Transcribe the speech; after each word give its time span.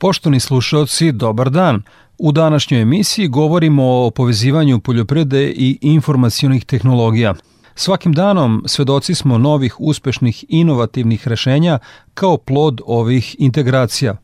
Poštovni 0.00 0.40
slušalci, 0.40 1.12
dobar 1.12 1.50
dan. 1.50 1.82
U 2.18 2.32
današnjoj 2.32 2.80
emisiji 2.80 3.28
govorimo 3.28 3.84
o 3.84 4.10
povezivanju 4.10 4.80
poljoprivrede 4.80 5.48
i 5.48 5.78
informacionih 5.80 6.64
tehnologija. 6.64 7.34
Svakim 7.74 8.12
danom 8.12 8.64
svedoci 8.66 9.14
smo 9.14 9.38
novih 9.38 9.80
uspešnih 9.80 10.44
inovativnih 10.48 11.28
rešenja 11.28 11.78
kao 12.14 12.36
plod 12.36 12.80
ovih 12.86 13.36
integracija. 13.38 14.16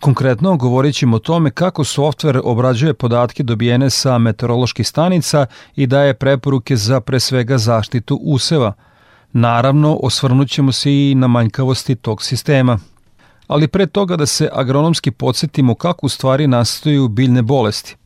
Konkretno 0.00 0.56
govorit 0.56 0.94
ćemo 0.94 1.16
o 1.16 1.18
tome 1.18 1.50
kako 1.50 1.84
softver 1.84 2.40
obrađuje 2.44 2.94
podatke 2.94 3.42
dobijene 3.42 3.90
sa 3.90 4.18
meteoroloških 4.18 4.88
stanica 4.88 5.46
i 5.76 5.86
daje 5.86 6.14
preporuke 6.14 6.76
za 6.76 7.00
pre 7.00 7.20
svega 7.20 7.58
zaštitu 7.58 8.20
useva. 8.22 8.72
Naravno, 9.32 9.98
osvrnut 10.02 10.48
ćemo 10.48 10.72
se 10.72 10.92
i 10.92 11.14
na 11.14 11.26
manjkavosti 11.26 11.94
tog 11.94 12.22
sistema– 12.22 12.78
ali 13.50 13.68
pre 13.68 13.86
toga 13.86 14.16
da 14.16 14.26
se 14.26 14.48
agronomski 14.52 15.10
podsjetimo 15.10 15.74
kako 15.74 16.06
u 16.06 16.08
stvari 16.08 16.46
nastaju 16.46 17.08
biljne 17.08 17.42
bolesti. 17.42 17.96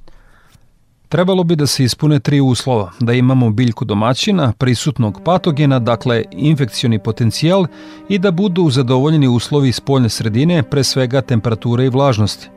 Trebalo 1.09 1.45
bi 1.45 1.57
da 1.57 1.67
se 1.67 1.85
ispune 1.85 2.21
tri 2.21 2.41
uslova, 2.41 2.91
da 3.01 3.13
imamo 3.13 3.51
biljku 3.51 3.85
domaćina, 3.85 4.53
prisutnog 4.59 5.21
patogena, 5.25 5.79
dakle 5.79 6.25
infekcioni 6.33 6.99
potencijal 6.99 7.67
i 8.09 8.19
da 8.19 8.31
budu 8.31 8.71
zadovoljeni 8.71 9.29
uslovi 9.29 9.73
spoljne 9.73 10.09
sredine, 10.09 10.63
pre 10.63 10.85
svega 10.85 11.21
temperature 11.21 11.85
i 11.85 11.89
vlažnosti. 11.89 12.49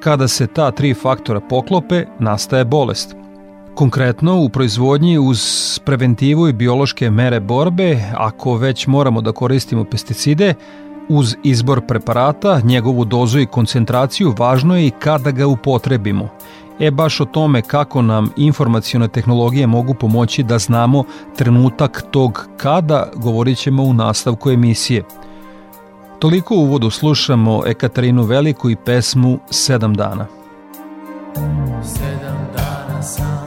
Kada 0.00 0.28
se 0.28 0.46
ta 0.46 0.70
tri 0.70 0.94
faktora 0.94 1.40
poklope, 1.40 2.04
nastaje 2.18 2.64
bolest. 2.64 3.14
Konkretno, 3.74 4.40
u 4.40 4.48
proizvodnji 4.48 5.18
uz 5.18 5.40
preventivu 5.84 6.48
i 6.48 6.52
biološke 6.52 7.10
mere 7.10 7.40
borbe, 7.40 7.98
ako 8.14 8.56
već 8.56 8.86
moramo 8.86 9.20
da 9.20 9.32
koristimo 9.32 9.84
pesticide, 9.84 10.54
Uz 11.12 11.36
izbor 11.42 11.80
preparata, 11.86 12.60
njegovu 12.64 13.04
dozu 13.04 13.40
i 13.40 13.46
koncentraciju 13.46 14.34
važno 14.38 14.76
je 14.76 14.86
i 14.86 14.90
kada 14.90 15.30
ga 15.30 15.46
upotrebimo. 15.46 16.28
E 16.80 16.90
baš 16.90 17.20
o 17.20 17.24
tome 17.24 17.62
kako 17.62 18.02
nam 18.02 18.30
informacijone 18.36 19.08
tehnologije 19.08 19.66
mogu 19.66 19.94
pomoći 19.94 20.42
da 20.42 20.58
znamo 20.58 21.04
trenutak 21.36 22.04
tog 22.10 22.48
kada 22.56 23.10
govorit 23.14 23.58
ćemo 23.58 23.82
u 23.82 23.92
nastavku 23.92 24.50
emisije. 24.50 25.04
Toliko 26.18 26.54
u 26.54 26.62
uvodu 26.62 26.90
slušamo 26.90 27.62
Ekaterinu 27.66 28.22
Veliku 28.22 28.70
i 28.70 28.76
pesmu 28.76 29.38
Sedam 29.50 29.94
dana. 29.94 30.26
Sedam 31.82 32.48
dana 32.56 33.02
sam 33.02 33.39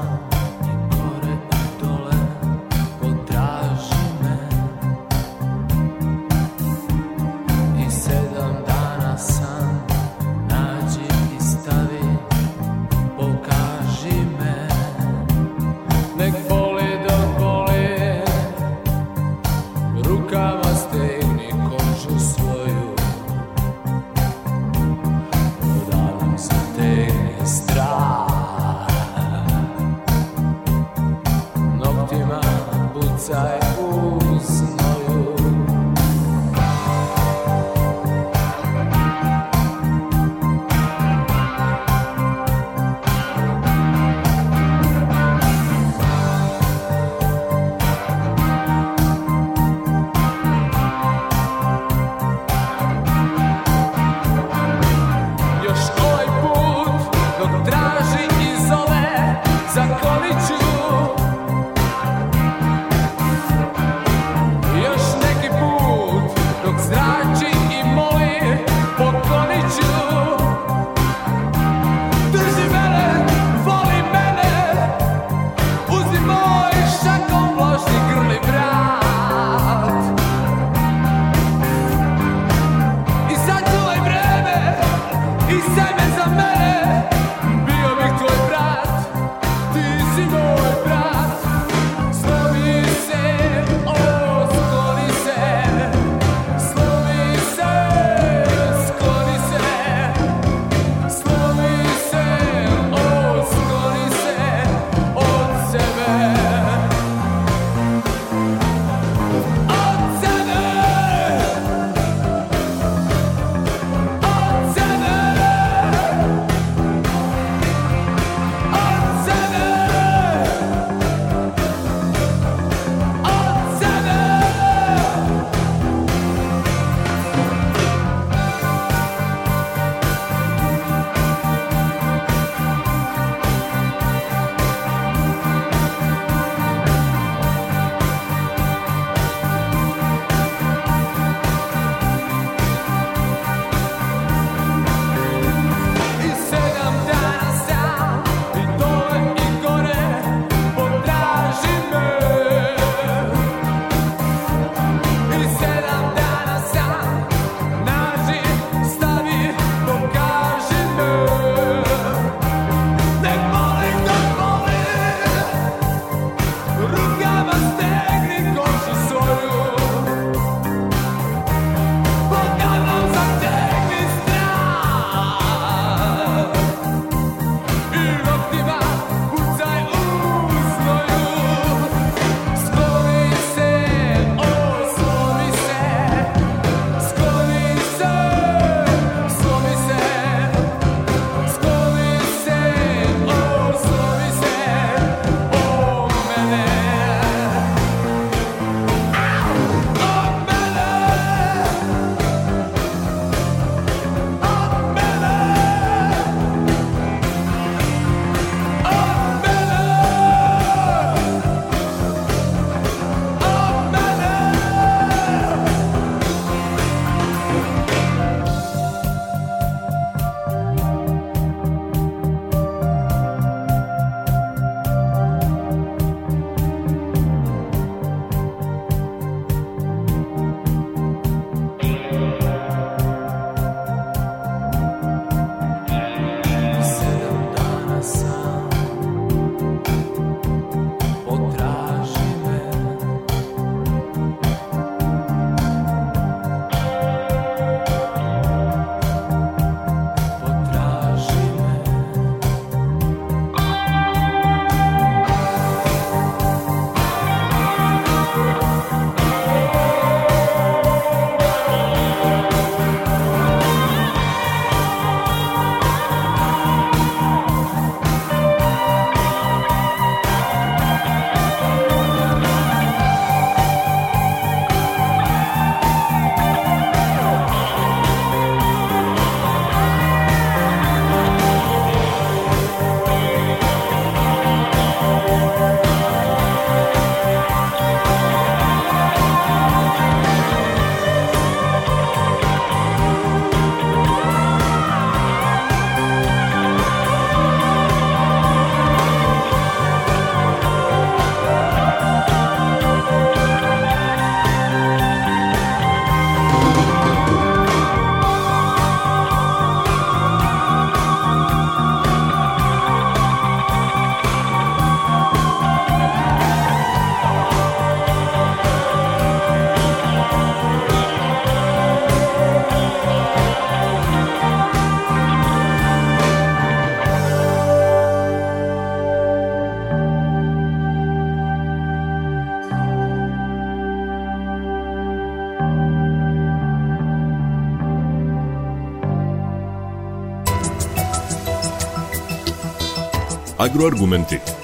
Agroargumenti. 343.73 344.62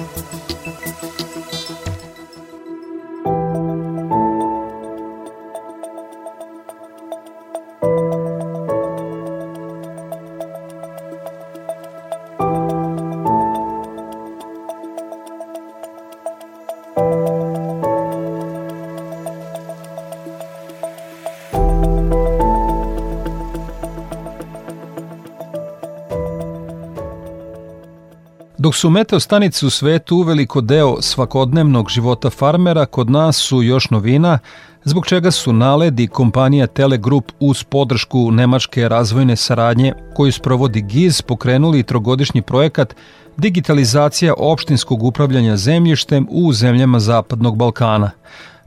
Dok 28.70 28.76
su 28.76 28.90
meteo 28.90 29.20
stanice 29.20 29.66
u 29.66 29.70
svetu 29.70 30.18
uveliko 30.18 30.62
deo 30.62 31.02
svakodnevnog 31.02 31.90
života 31.90 32.30
farmera, 32.30 32.86
kod 32.86 33.10
nas 33.10 33.38
su 33.38 33.64
još 33.64 33.90
novina, 33.90 34.40
zbog 34.84 35.06
čega 35.06 35.32
su 35.32 35.54
Naled 35.54 36.00
i 36.00 36.08
kompanija 36.08 36.68
Telegrup 36.68 37.32
uz 37.40 37.64
podršku 37.64 38.32
Nemačke 38.32 38.90
razvojne 38.90 39.36
saradnje 39.36 39.94
koju 40.16 40.32
sprovodi 40.32 40.82
GIZ 40.82 41.22
pokrenuli 41.22 41.84
trogodišnji 41.84 42.42
projekat 42.42 42.96
digitalizacija 43.38 44.34
opštinskog 44.38 45.04
upravljanja 45.04 45.58
zemljištem 45.58 46.28
u 46.32 46.54
zemljama 46.54 47.00
Zapadnog 47.00 47.58
Balkana– 47.58 48.12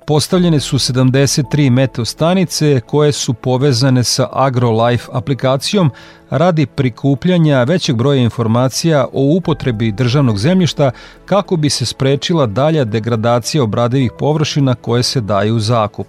Postavljene 0.06 0.60
su 0.60 0.78
73 0.78 1.70
meteo 1.70 2.04
stanice 2.04 2.80
koje 2.86 3.12
su 3.12 3.34
povezane 3.34 4.04
sa 4.04 4.28
AgroLife 4.32 5.08
aplikacijom 5.12 5.90
radi 6.30 6.66
prikupljanja 6.66 7.62
većeg 7.62 7.96
broja 7.96 8.22
informacija 8.22 9.06
o 9.12 9.36
upotrebi 9.36 9.92
državnog 9.92 10.38
zemljišta 10.38 10.90
kako 11.26 11.56
bi 11.56 11.70
se 11.70 11.86
sprečila 11.86 12.46
dalja 12.46 12.84
degradacija 12.84 13.62
obradivih 13.62 14.12
površina 14.18 14.74
koje 14.74 15.02
se 15.02 15.20
daju 15.20 15.56
u 15.56 15.60
zakup. 15.60 16.06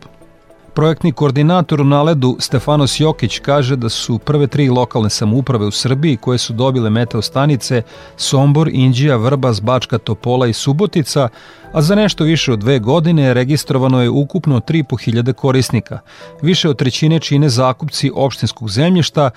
Projektni 0.76 1.12
koordinator 1.12 1.82
u 1.82 1.84
naledu 1.84 2.38
Stefanos 2.40 3.00
Jokić 3.00 3.40
kaže 3.40 3.76
da 3.76 3.90
su 3.90 4.18
prve 4.20 4.48
tri 4.48 4.70
lokalne 4.70 5.10
samouprave 5.10 5.66
u 5.66 5.72
Srbiji 5.72 6.18
koje 6.18 6.38
su 6.38 6.54
dobile 6.54 6.90
meteo 6.90 7.22
stanice 7.22 7.82
Sombor, 8.18 8.70
Inđija, 8.74 9.18
Vrbas, 9.18 9.62
Bačka, 9.62 9.98
Topola 9.98 10.48
i 10.48 10.54
Subotica, 10.54 11.30
a 11.74 11.82
za 11.82 11.96
nešto 11.96 12.24
više 12.24 12.54
od 12.54 12.60
dve 12.60 12.80
godine 12.80 13.34
registrovano 13.34 14.02
je 14.02 14.10
ukupno 14.10 14.60
3.500 14.60 15.34
korisnika. 15.34 16.00
Više 16.42 16.70
od 16.70 16.78
trećine 16.78 17.20
čine 17.20 17.50
zakupci 17.50 18.12
opštinskog 18.16 18.70
zemljišta, 18.70 19.30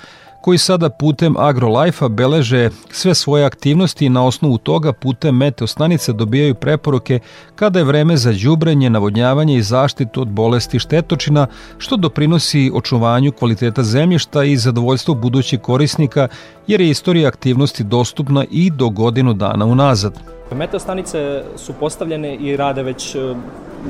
koji 0.46 0.58
sada 0.58 0.88
putem 0.90 1.34
AgroLife-a 1.36 2.08
beleže 2.08 2.70
sve 2.90 3.14
svoje 3.14 3.44
aktivnosti 3.44 4.06
i 4.06 4.08
na 4.08 4.26
osnovu 4.26 4.58
toga 4.58 4.92
putem 4.92 5.36
meteostanice 5.36 6.12
dobijaju 6.12 6.54
preporuke 6.54 7.18
kada 7.54 7.78
je 7.78 7.84
vreme 7.84 8.16
za 8.16 8.32
đubrenje, 8.32 8.90
navodnjavanje 8.90 9.56
i 9.56 9.62
zaštitu 9.62 10.22
od 10.22 10.28
bolesti 10.28 10.78
štetočina, 10.78 11.46
što 11.78 11.96
doprinosi 11.96 12.70
očuvanju 12.74 13.32
kvaliteta 13.32 13.82
zemljišta 13.82 14.44
i 14.44 14.56
zadovoljstvu 14.56 15.14
budućih 15.14 15.60
korisnika, 15.60 16.28
jer 16.66 16.80
je 16.80 16.90
istorija 16.90 17.28
aktivnosti 17.28 17.84
dostupna 17.84 18.44
i 18.50 18.70
do 18.70 18.88
godinu 18.88 19.34
dana 19.34 19.66
unazad. 19.66 20.20
Meteostanice 20.54 21.42
su 21.56 21.72
postavljene 21.72 22.34
i 22.36 22.56
rade 22.56 22.82
već 22.82 23.14
e, 23.14 23.18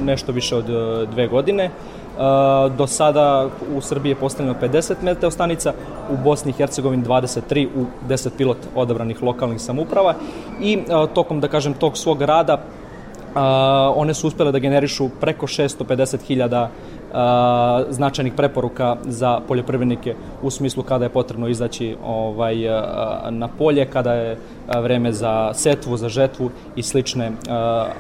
nešto 0.05 0.33
više 0.33 0.57
od 0.57 0.71
e, 0.71 1.07
dve 1.13 1.29
godine. 1.29 1.71
Do 2.77 2.87
sada 2.87 3.49
u 3.77 3.81
Srbiji 3.81 4.11
je 4.11 4.17
postavljeno 4.17 4.59
50 4.63 4.95
meteostanica, 5.03 5.73
u 6.11 6.17
Bosni 6.25 6.51
i 6.51 6.55
Hercegovini 6.55 7.05
23 7.05 7.69
u 7.77 7.87
10 8.09 8.29
pilot 8.37 8.57
odabranih 8.75 9.23
lokalnih 9.23 9.61
samuprava 9.61 10.15
i 10.61 10.79
tokom, 11.15 11.41
da 11.41 11.49
kažem, 11.49 11.75
tog 11.75 11.99
svog 11.99 12.23
rada 12.23 12.63
one 13.97 14.15
su 14.15 14.27
uspele 14.27 14.53
da 14.53 14.59
generišu 14.59 15.09
preko 15.21 15.47
650.000 15.47 16.69
značajnih 17.89 18.33
preporuka 18.33 18.97
za 19.05 19.41
poljoprivrednike 19.49 20.15
u 20.43 20.51
smislu 20.51 20.83
kada 20.83 21.05
je 21.05 21.09
potrebno 21.09 21.49
izaći 21.49 21.97
ovaj, 22.05 22.57
na 23.31 23.49
polje, 23.49 23.87
kada 23.87 24.13
je 24.13 24.39
vreme 24.83 25.13
za 25.13 25.55
setvu, 25.55 25.97
za 25.97 26.09
žetvu 26.09 26.51
i 26.77 26.83
slične 26.83 27.33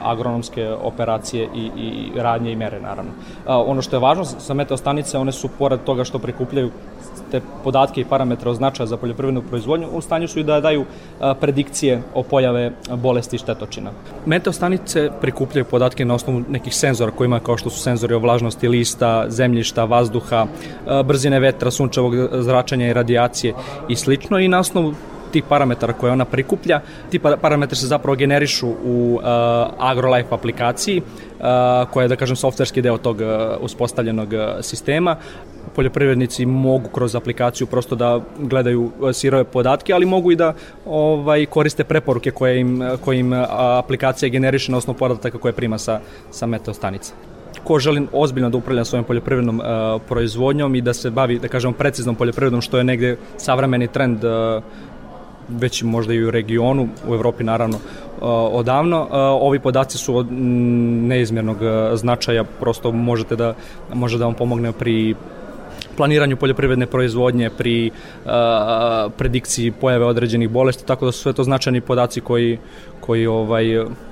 agronomske 0.00 0.70
operacije 0.70 1.48
i, 1.54 1.70
i 1.76 2.20
radnje 2.20 2.52
i 2.52 2.56
mere 2.56 2.80
naravno. 2.80 3.10
Ono 3.46 3.82
što 3.82 3.96
je 3.96 4.00
važno 4.00 4.24
sa 4.24 4.54
meteostanice, 4.54 5.18
one 5.18 5.32
su 5.32 5.48
pored 5.58 5.80
toga 5.84 6.04
što 6.04 6.18
prikupljaju 6.18 6.70
te 7.30 7.40
podatke 7.64 8.00
i 8.00 8.04
parametre 8.04 8.50
od 8.50 8.56
značaja 8.56 8.86
za 8.86 8.96
poljoprivrednu 8.96 9.42
proizvodnju, 9.42 9.88
u 9.92 10.00
stanju 10.00 10.28
su 10.28 10.40
i 10.40 10.44
da 10.44 10.60
daju 10.60 10.84
predikcije 11.40 12.02
o 12.14 12.22
pojave 12.22 12.72
bolesti 12.96 13.36
i 13.36 13.38
štetočina. 13.38 13.90
Meteostanice 14.26 15.10
prikupljaju 15.20 15.64
podatke 15.64 16.04
na 16.04 16.14
osnovu 16.14 16.42
nekih 16.48 16.74
senzora 16.74 17.10
koji 17.12 17.26
ima 17.26 17.40
kao 17.40 17.56
što 17.56 17.70
su 17.70 17.80
senzori 17.80 18.14
o 18.14 18.18
vlažnosti 18.18 18.68
lista, 18.68 19.24
zemljišta, 19.28 19.84
vazduha, 19.84 20.46
brzine 21.04 21.40
vetra, 21.40 21.70
sunčevog 21.70 22.14
zračenja 22.32 22.88
i 22.88 22.92
radijacije 22.92 23.54
i 23.88 23.96
slično 23.96 24.38
i 24.38 24.48
na 24.48 24.58
osnovu 24.58 24.94
tih 25.32 25.44
parametara 25.48 25.92
koje 25.92 26.12
ona 26.12 26.24
prikuplja. 26.24 26.80
Ti 27.10 27.18
parametri 27.18 27.76
se 27.76 27.86
zapravo 27.86 28.16
generišu 28.16 28.68
u 28.68 29.14
uh, 29.14 29.22
AgroLife 29.78 30.34
aplikaciji, 30.34 31.00
uh, 31.00 31.44
koja 31.90 32.04
je, 32.04 32.08
da 32.08 32.16
kažem, 32.16 32.36
softverski 32.36 32.82
deo 32.82 32.98
tog 32.98 33.20
uh, 33.20 33.26
uspostavljenog 33.60 34.28
sistema 34.60 35.16
poljoprivrednici 35.74 36.46
mogu 36.46 36.88
kroz 36.88 37.16
aplikaciju 37.16 37.66
prosto 37.66 37.96
da 37.96 38.20
gledaju 38.38 38.90
sirove 39.12 39.44
podatke, 39.44 39.92
ali 39.92 40.06
mogu 40.06 40.32
i 40.32 40.36
da 40.36 40.54
ovaj 40.86 41.46
koriste 41.46 41.84
preporuke 41.84 42.30
koje 42.30 42.60
im, 42.60 42.82
koje 43.04 43.20
im 43.20 43.32
aplikacija 43.58 44.28
generiše 44.28 44.72
na 44.72 44.78
osnovu 44.78 44.98
podataka 44.98 45.38
koje 45.38 45.52
prima 45.52 45.78
sa, 45.78 46.00
sa 46.30 46.46
meteostanica 46.46 47.12
ko 47.66 47.78
želi 47.78 48.06
ozbiljno 48.12 48.50
da 48.50 48.58
upravlja 48.58 48.84
svojom 48.84 49.04
poljoprivrednom 49.04 49.60
uh, 49.60 50.02
proizvodnjom 50.08 50.74
i 50.74 50.80
da 50.80 50.94
se 50.94 51.10
bavi, 51.10 51.38
da 51.38 51.48
kažemo, 51.48 51.74
preciznom 51.74 52.14
poljoprivredom, 52.14 52.60
što 52.60 52.78
je 52.78 52.84
negde 52.84 53.16
savremeni 53.36 53.88
trend 53.88 54.24
uh, 54.24 54.62
već 55.48 55.82
možda 55.82 56.14
i 56.14 56.24
u 56.24 56.30
regionu, 56.30 56.88
u 57.08 57.14
Evropi 57.14 57.44
naravno, 57.44 57.78
odavno. 58.52 59.08
Ovi 59.40 59.58
podaci 59.58 59.98
su 59.98 60.16
od 60.16 60.26
neizmjernog 60.32 61.56
značaja, 61.94 62.44
prosto 62.44 62.92
možete 62.92 63.36
da, 63.36 63.54
može 63.94 64.18
da 64.18 64.24
vam 64.24 64.34
pomogne 64.34 64.72
pri 64.72 65.14
planiranju 65.96 66.36
poljoprivredne 66.36 66.86
proizvodnje, 66.86 67.50
pri 67.50 67.90
uh, 67.90 68.32
predikciji 69.16 69.70
pojave 69.70 70.04
određenih 70.04 70.50
bolesti, 70.50 70.86
tako 70.86 71.06
da 71.06 71.12
su 71.12 71.22
sve 71.22 71.32
to 71.32 71.44
značajni 71.44 71.80
podaci 71.80 72.20
koji, 72.20 72.58
koji 73.00 73.26
ovaj, 73.26 73.64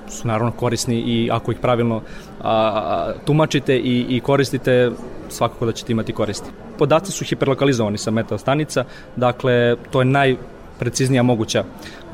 su 0.09 0.27
naravno 0.27 0.51
korisni 0.51 0.95
i 0.95 1.29
ako 1.31 1.51
ih 1.51 1.57
pravilno 1.61 2.01
a, 2.41 3.11
tumačite 3.25 3.77
i, 3.77 4.05
i 4.09 4.19
koristite, 4.19 4.91
svakako 5.29 5.65
da 5.65 5.71
ćete 5.71 5.91
imati 5.91 6.13
koristi. 6.13 6.49
Podaci 6.77 7.11
su 7.11 7.25
hiperlokalizovani 7.25 7.97
sa 7.97 8.11
meteostanica, 8.11 8.83
dakle 9.15 9.75
to 9.91 10.01
je 10.01 10.05
naj 10.05 10.35
preciznija 10.79 11.23
moguća 11.23 11.63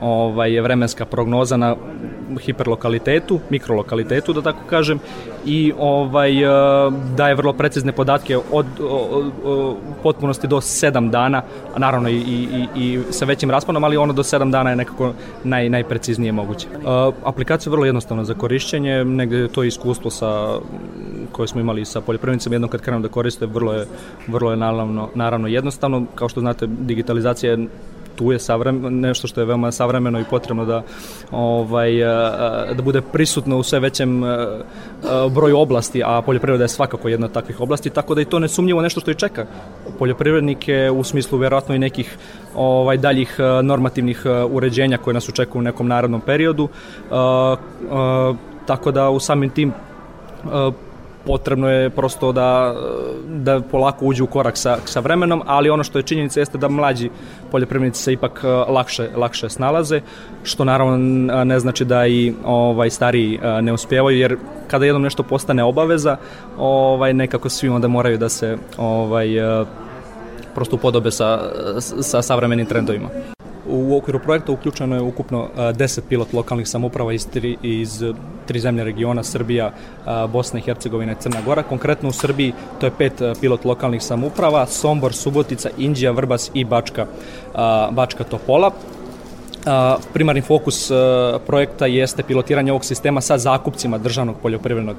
ovaj, 0.02 0.60
vremenska 0.60 1.06
prognoza 1.06 1.58
na 1.58 1.76
hiperlokalitetu, 2.40 3.40
mikrolokalitetu 3.50 4.34
da 4.34 4.42
tako 4.42 4.60
kažem 4.70 5.00
i 5.46 5.74
ovaj, 5.80 6.44
eh, 6.44 6.92
daje 7.18 7.36
vrlo 7.36 7.54
precizne 7.54 7.92
podatke 7.92 8.38
od, 8.38 8.66
od, 8.82 9.32
od 9.44 9.76
potpunosti 10.04 10.48
do 10.48 10.58
7 10.58 11.10
dana, 11.10 11.42
a 11.76 11.80
naravno 11.80 12.10
i, 12.10 12.18
i, 12.18 12.68
i 12.76 13.00
sa 13.10 13.26
većim 13.26 13.52
rasponom, 13.52 13.84
ali 13.84 13.98
ono 13.98 14.14
do 14.14 14.24
7 14.24 14.52
dana 14.52 14.70
je 14.70 14.76
nekako 14.76 15.14
naj, 15.44 15.70
najpreciznije 15.70 16.32
moguće. 16.32 16.68
Uh, 16.68 17.14
aplikacija 17.24 17.70
je 17.70 17.72
vrlo 17.72 17.86
jednostavna 17.86 18.24
za 18.24 18.34
korišćenje, 18.34 19.06
negde 19.06 19.48
to 19.48 19.64
iskustvo 19.64 20.12
sa 20.12 20.60
koje 21.32 21.48
smo 21.48 21.62
imali 21.62 21.86
sa 21.86 22.02
poljoprivrednicama 22.02 22.56
jednom 22.56 22.70
kad 22.70 22.82
krenemo 22.82 23.08
da 23.08 23.14
koriste 23.14 23.46
vrlo 23.46 23.74
je, 23.74 23.86
vrlo 24.28 24.52
je 24.52 24.58
naravno, 24.58 25.10
naravno 25.16 25.48
jednostavno. 25.48 26.06
Kao 26.16 26.30
što 26.30 26.40
znate, 26.40 26.68
digitalizacija 26.68 27.52
je 27.52 27.68
tu 28.22 28.32
je 28.32 28.40
savremen, 28.40 29.00
nešto 29.00 29.28
što 29.28 29.42
je 29.42 29.46
veoma 29.46 29.72
savremeno 29.72 30.20
i 30.20 30.30
potrebno 30.30 30.66
da 30.66 30.84
ovaj 31.32 31.98
da 32.76 32.82
bude 32.84 33.02
prisutno 33.02 33.58
u 33.58 33.64
sve 33.64 33.80
većem 33.80 34.22
broju 35.32 35.58
oblasti, 35.58 36.04
a 36.06 36.22
poljoprivreda 36.22 36.64
je 36.64 36.68
svakako 36.68 37.10
jedna 37.10 37.26
od 37.26 37.32
takvih 37.32 37.62
oblasti, 37.62 37.90
tako 37.90 38.16
da 38.16 38.22
i 38.22 38.26
to 38.26 38.40
nesumnjivo 38.40 38.82
nešto 38.82 39.00
što 39.00 39.12
i 39.12 39.16
čeka 39.16 39.46
poljoprivrednike 40.00 40.92
u 40.92 41.04
smislu 41.04 41.38
verovatno 41.38 41.76
i 41.76 41.80
nekih 41.80 42.18
ovaj 42.56 42.98
daljih 42.98 43.38
normativnih 43.64 44.26
uređenja 44.52 44.98
koje 44.98 45.14
nas 45.14 45.30
očekuju 45.30 45.60
u 45.60 45.64
nekom 45.64 45.88
narodnom 45.88 46.22
periodu. 46.22 46.70
Tako 48.66 48.92
da 48.92 49.10
u 49.10 49.20
samim 49.20 49.50
tim 49.50 49.74
potrebno 51.26 51.70
je 51.70 51.90
prosto 51.90 52.32
da, 52.32 52.76
da 53.28 53.62
polako 53.62 54.06
uđu 54.06 54.24
u 54.24 54.28
korak 54.28 54.58
sa, 54.58 54.78
sa 54.86 55.00
vremenom, 55.00 55.42
ali 55.46 55.70
ono 55.70 55.84
što 55.84 56.00
je 56.00 56.04
činjenica 56.04 56.40
jeste 56.40 56.58
da 56.58 56.68
mlađi 56.68 57.10
poljoprivrednici 57.52 58.04
se 58.04 58.14
ipak 58.14 58.42
e, 58.44 58.48
lakše, 58.48 59.10
lakše 59.16 59.50
snalaze, 59.50 60.02
što 60.44 60.64
naravno 60.64 60.98
ne 61.44 61.60
znači 61.60 61.86
da 61.86 62.08
i 62.08 62.34
ovaj 62.46 62.90
stariji 62.90 63.40
e, 63.44 63.62
ne 63.62 63.74
uspevaju, 63.74 64.18
jer 64.18 64.38
kada 64.68 64.86
jednom 64.86 65.02
nešto 65.04 65.24
postane 65.24 65.64
obaveza, 65.64 66.18
ovaj 66.58 67.14
nekako 67.14 67.50
svi 67.50 67.70
onda 67.70 67.88
moraju 67.88 68.18
da 68.18 68.30
se 68.30 68.58
ovaj 68.78 69.62
e, 69.62 69.66
prosto 70.56 70.76
upodobe 70.76 71.12
sa, 71.12 71.40
sa 71.80 72.22
savremenim 72.22 72.66
trendovima. 72.66 73.10
U 73.72 73.98
okviru 73.98 74.20
projekta 74.20 74.52
uključeno 74.52 74.96
je 74.96 75.02
ukupno 75.02 75.50
10 75.58 76.02
pilot 76.10 76.34
lokalnih 76.34 76.68
samuprava 76.68 77.14
iz 77.14 77.28
tri, 77.28 77.58
iz 77.62 78.04
tri 78.48 78.60
zemlje 78.60 78.84
regiona, 78.84 79.24
Srbija, 79.24 79.72
Bosna 80.30 80.60
i 80.60 80.62
Hercegovina 80.62 81.12
i 81.12 81.16
Crna 81.20 81.42
Gora. 81.46 81.64
Konkretno 81.64 82.10
u 82.10 82.12
Srbiji 82.12 82.54
to 82.80 82.86
je 82.86 82.92
pet 82.98 83.22
pilot 83.42 83.66
lokalnih 83.66 84.04
samuprava, 84.04 84.66
Sombor, 84.66 85.14
Subotica, 85.14 85.70
Indija, 85.78 86.12
Vrbas 86.12 86.52
i 86.54 86.66
Bačka, 86.66 87.06
Bačka 87.92 88.24
Topola. 88.24 88.72
Primarni 90.14 90.42
fokus 90.42 90.92
projekta 91.48 91.86
jeste 91.86 92.24
pilotiranje 92.24 92.72
ovog 92.72 92.86
sistema 92.86 93.22
sa 93.22 93.38
zakupcima 93.38 93.98
državnog 93.98 94.36
poljoprivrednog 94.42 94.96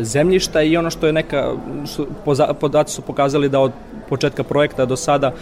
zemljišta 0.00 0.62
i 0.62 0.76
ono 0.76 0.90
što 0.90 1.06
je 1.06 1.12
neka, 1.12 1.52
podaci 2.60 2.94
su 2.94 3.02
pokazali 3.02 3.48
da 3.48 3.60
od 3.60 3.72
početka 4.08 4.42
projekta 4.42 4.84
do 4.84 4.96
sada 4.96 5.32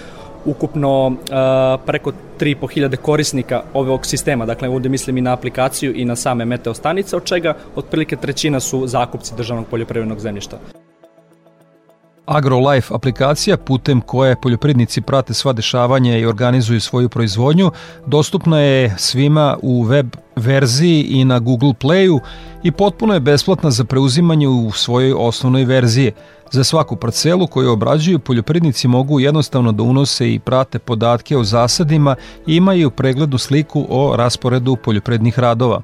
ukupno 0.44 1.16
preko 1.86 2.12
3.500 2.40 2.96
korisnika 2.96 3.62
ovog 3.74 4.06
sistema, 4.06 4.46
dakle 4.46 4.68
ovde 4.68 4.88
mislim 4.88 5.18
i 5.18 5.20
na 5.20 5.32
aplikaciju 5.32 5.92
i 5.96 6.04
na 6.04 6.16
same 6.16 6.44
meteo 6.44 6.74
stanice, 6.74 7.16
od 7.16 7.24
čega 7.24 7.54
otprilike 7.76 8.16
trećina 8.16 8.60
su 8.60 8.86
zakupci 8.86 9.34
državnog 9.36 9.66
poljoprivrednog 9.66 10.20
zemljišta. 10.20 10.58
AgroLife 12.26 12.94
aplikacija 12.94 13.56
putem 13.56 14.00
koje 14.00 14.36
poljoprivrednici 14.42 15.00
prate 15.00 15.34
sva 15.34 15.52
dešavanja 15.52 16.18
i 16.18 16.26
organizuju 16.26 16.80
svoju 16.80 17.08
proizvodnju 17.08 17.70
dostupna 18.06 18.60
je 18.60 18.94
svima 18.98 19.56
u 19.62 19.82
web 19.82 20.06
verziji 20.36 21.02
i 21.02 21.24
na 21.24 21.38
Google 21.38 21.72
Playu 21.72 22.18
i 22.62 22.72
potpuno 22.72 23.14
je 23.14 23.20
besplatna 23.20 23.70
za 23.70 23.84
preuzimanje 23.84 24.48
u 24.48 24.72
svojoj 24.72 25.14
osnovnoj 25.18 25.64
verziji. 25.64 26.12
Za 26.52 26.64
svaku 26.64 26.96
parcelu 26.96 27.46
koju 27.46 27.72
obrađuju 27.72 28.18
poljoprivrednici 28.18 28.88
mogu 28.88 29.20
jednostavno 29.20 29.72
da 29.72 29.82
unose 29.82 30.34
i 30.34 30.38
prate 30.38 30.78
podatke 30.78 31.36
o 31.36 31.44
zasadima 31.44 32.16
i 32.46 32.56
imaju 32.56 32.90
preglednu 32.90 33.38
sliku 33.38 33.86
o 33.88 34.16
rasporedu 34.16 34.76
poljoprivrednih 34.76 35.38
radova. 35.38 35.82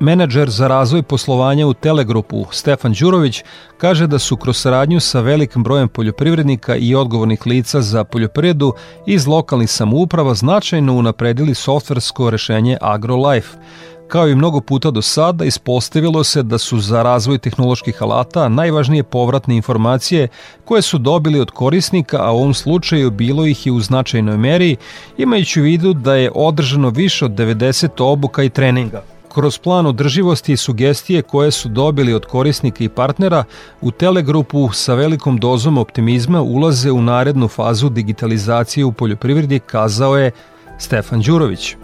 Menadžer 0.00 0.50
za 0.50 0.68
razvoj 0.68 1.02
poslovanja 1.02 1.66
u 1.66 1.74
Telegrupu 1.74 2.46
Stefan 2.50 2.92
Đurović 2.92 3.42
kaže 3.78 4.06
da 4.06 4.18
su 4.18 4.36
kroz 4.36 4.56
saradnju 4.56 5.00
sa 5.00 5.20
velikim 5.20 5.62
brojem 5.62 5.88
poljoprivrednika 5.88 6.76
i 6.76 6.94
odgovornih 6.94 7.46
lica 7.46 7.82
za 7.82 8.04
poljoprivredu 8.04 8.72
iz 9.06 9.26
lokalnih 9.26 9.70
samouprava 9.70 10.34
značajno 10.34 10.94
unapredili 10.94 11.54
softversko 11.54 12.30
rešenje 12.30 12.78
AgroLife. 12.80 13.58
Kao 14.08 14.28
i 14.28 14.34
mnogo 14.34 14.60
puta 14.60 14.90
do 14.90 15.02
sada, 15.02 15.44
ispostavilo 15.44 16.24
se 16.24 16.42
da 16.42 16.58
su 16.58 16.78
za 16.78 17.02
razvoj 17.02 17.38
tehnoloških 17.38 18.02
alata 18.02 18.48
najvažnije 18.48 19.02
povratne 19.02 19.56
informacije 19.56 20.28
koje 20.64 20.82
su 20.82 20.98
dobili 20.98 21.40
od 21.40 21.50
korisnika, 21.50 22.18
a 22.20 22.32
u 22.32 22.36
ovom 22.36 22.54
slučaju 22.54 23.10
bilo 23.10 23.46
ih 23.46 23.66
i 23.66 23.70
u 23.70 23.80
značajnoj 23.80 24.36
meri, 24.36 24.76
imajući 25.18 25.60
u 25.60 25.64
vidu 25.64 25.92
da 25.92 26.14
je 26.14 26.30
održano 26.34 26.88
više 26.88 27.24
od 27.24 27.30
90 27.30 27.88
obuka 28.02 28.42
i 28.42 28.50
treninga. 28.50 29.02
Kroz 29.34 29.58
plan 29.58 29.86
održivosti 29.86 30.52
i 30.52 30.56
sugestije 30.56 31.22
koje 31.22 31.50
su 31.50 31.68
dobili 31.68 32.14
od 32.14 32.26
korisnika 32.26 32.84
i 32.84 32.88
partnera, 32.88 33.44
u 33.80 33.90
Telegrupu 33.90 34.72
sa 34.72 34.94
velikom 34.94 35.38
dozom 35.38 35.78
optimizma 35.78 36.42
ulaze 36.42 36.90
u 36.90 37.02
narednu 37.02 37.48
fazu 37.48 37.88
digitalizacije 37.88 38.84
u 38.84 38.92
poljoprivredi, 38.92 39.58
kazao 39.58 40.16
je 40.16 40.30
Stefan 40.78 41.20
Đurović. 41.20 41.76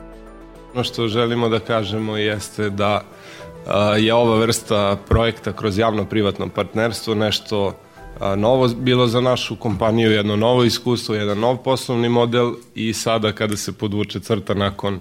Ono 0.75 0.85
što 0.85 1.09
želimo 1.09 1.49
da 1.49 1.59
kažemo 1.59 2.17
jeste 2.17 2.71
da 2.71 3.03
je 3.99 4.15
ova 4.15 4.37
vrsta 4.39 4.97
projekta 5.09 5.53
kroz 5.53 5.79
javno-privatno 5.79 6.49
partnerstvo 6.49 7.15
nešto 7.15 7.77
novo 8.37 8.69
bilo 8.69 9.07
za 9.07 9.21
našu 9.21 9.57
kompaniju, 9.57 10.11
jedno 10.11 10.37
novo 10.37 10.65
iskustvo, 10.65 11.15
jedan 11.15 11.39
nov 11.39 11.57
poslovni 11.57 12.09
model 12.09 12.53
i 12.75 12.93
sada 12.93 13.33
kada 13.33 13.57
se 13.57 13.73
podvuče 13.73 14.21
crta 14.21 14.55
nakon 14.55 15.00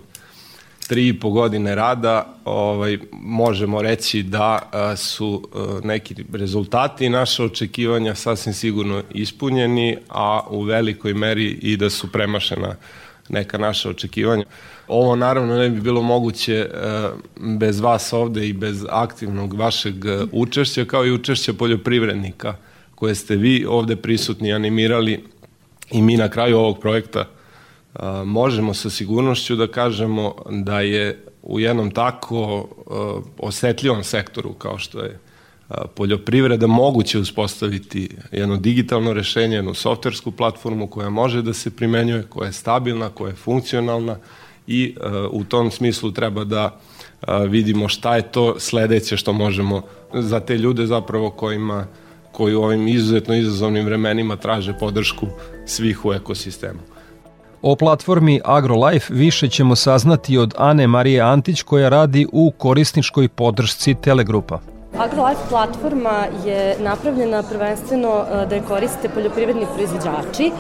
tri 0.88 1.08
i 1.08 1.20
po 1.20 1.30
godine 1.30 1.76
rada 1.76 2.36
ovaj, 2.46 2.98
možemo 3.12 3.82
reći 3.82 4.24
da 4.24 4.70
a, 4.72 4.96
su 4.96 5.50
a, 5.54 5.80
neki 5.84 6.16
rezultati 6.34 7.06
i 7.06 7.10
naše 7.10 7.44
očekivanja 7.44 8.16
sasvim 8.16 8.54
sigurno 8.54 9.04
ispunjeni, 9.14 9.98
a 10.10 10.42
u 10.50 10.62
velikoj 10.62 11.14
meri 11.14 11.46
i 11.62 11.78
da 11.78 11.90
su 11.90 12.12
premašena 12.12 12.76
neka 13.30 13.58
naša 13.58 13.90
očekivanja. 13.90 14.46
Ovo 14.90 15.16
naravno 15.16 15.58
ne 15.58 15.70
bi 15.70 15.82
bilo 15.82 16.02
moguće 16.02 16.70
a, 16.74 17.12
bez 17.60 17.80
vas 17.80 18.14
ovde 18.14 18.48
i 18.48 18.54
bez 18.54 18.86
aktivnog 18.90 19.54
vašeg 19.54 19.96
učešća, 20.32 20.86
kao 20.86 21.06
i 21.06 21.12
učešća 21.12 21.54
poljoprivrednika 21.54 22.56
koje 22.96 23.16
ste 23.16 23.36
vi 23.36 23.66
ovde 23.70 23.96
prisutni 23.96 24.54
animirali. 24.54 25.24
I 25.92 26.02
mi 26.02 26.18
na 26.18 26.30
kraju 26.30 26.58
ovog 26.58 26.80
projekta 26.80 27.26
možemo 28.26 28.74
sa 28.74 28.90
sigurnošću 28.90 29.56
da 29.56 29.68
kažemo 29.68 30.36
da 30.50 30.82
je 30.82 31.26
u 31.44 31.60
jednom 31.60 31.92
tako 31.92 32.68
osetljivom 33.38 34.04
sektoru 34.04 34.54
kao 34.54 34.78
što 34.78 35.00
je 35.00 35.20
poljoprivreda 35.96 36.68
moguće 36.68 37.20
uspostaviti 37.20 38.10
jedno 38.32 38.58
digitalno 38.58 39.14
rešenje, 39.14 39.56
jednu 39.56 39.74
softversku 39.74 40.32
platformu 40.32 40.88
koja 40.88 41.10
može 41.10 41.42
da 41.42 41.54
se 41.54 41.76
primenjuje, 41.76 42.24
koja 42.30 42.48
je 42.48 42.54
stabilna, 42.54 43.10
koja 43.10 43.30
je 43.30 43.36
funkcionalna 43.36 44.18
i 44.70 44.96
u 45.32 45.44
tom 45.44 45.72
smislu 45.72 46.12
treba 46.12 46.44
da 46.44 46.80
vidimo 47.48 47.88
šta 47.88 48.16
je 48.16 48.22
to 48.22 48.60
sledeće 48.60 49.18
što 49.18 49.34
možemo 49.34 49.82
za 50.14 50.40
te 50.40 50.58
ljude 50.58 50.86
zapravo 50.86 51.30
kojima 51.30 51.86
koji 52.32 52.56
u 52.56 52.62
ovim 52.62 52.88
izuzetno 52.88 53.36
izazovnim 53.36 53.86
vremenima 53.86 54.36
traže 54.36 54.74
podršku 54.80 55.28
svih 55.66 56.06
u 56.06 56.14
ekosistemu. 56.14 56.80
O 57.62 57.76
platformi 57.76 58.42
AgroLife 58.46 59.14
više 59.14 59.48
ćemo 59.48 59.76
saznati 59.76 60.38
od 60.38 60.54
Ane 60.58 60.88
Marije 60.88 61.22
Antić 61.22 61.62
koja 61.62 61.90
radi 61.90 62.28
u 62.32 62.52
korisničkoj 62.58 63.28
podršci 63.28 63.96
Telegrupa. 64.02 64.60
AgroLife 64.98 65.42
platforma 65.50 66.26
je 66.46 66.76
napravljena 66.80 67.44
prvenstveno 67.44 68.26
e, 68.32 68.46
da 68.46 68.56
je 68.56 68.62
koriste 68.68 69.10
poljoprivredni 69.10 69.66
proizvođači 69.76 70.46
e, 70.46 70.52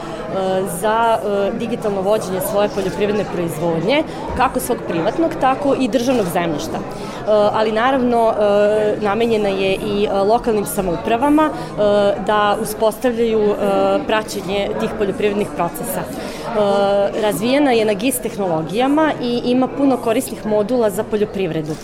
za 0.82 1.18
e, 1.18 1.52
digitalno 1.60 2.02
vođenje 2.02 2.42
svoje 2.52 2.70
poljoprivredne 2.70 3.26
proizvodnje, 3.34 4.04
kako 4.38 4.60
svog 4.60 4.78
privatnog, 4.88 5.32
tako 5.42 5.76
i 5.80 5.88
državnog 5.88 6.26
zemljišta. 6.34 6.80
Ali 7.54 7.72
naravno 7.72 8.34
namenjena 9.02 9.50
je 9.50 9.76
i 9.76 10.08
lokalnim 10.08 10.66
samoupravama 10.66 11.50
da 12.26 12.58
uspostavljaju 12.62 13.56
praćenje 14.08 14.70
tih 14.80 14.90
poljoprivrednih 14.98 15.48
procesa. 15.56 16.02
Razvijena 17.22 17.72
je 17.72 17.86
na 17.86 17.94
GIS 17.94 18.20
tehnologijama 18.20 19.12
i 19.22 19.42
ima 19.46 19.68
puno 19.68 19.98
korisnih 19.98 20.46
modula 20.46 20.90
za 20.90 21.04
poljoprivredu. 21.04 21.76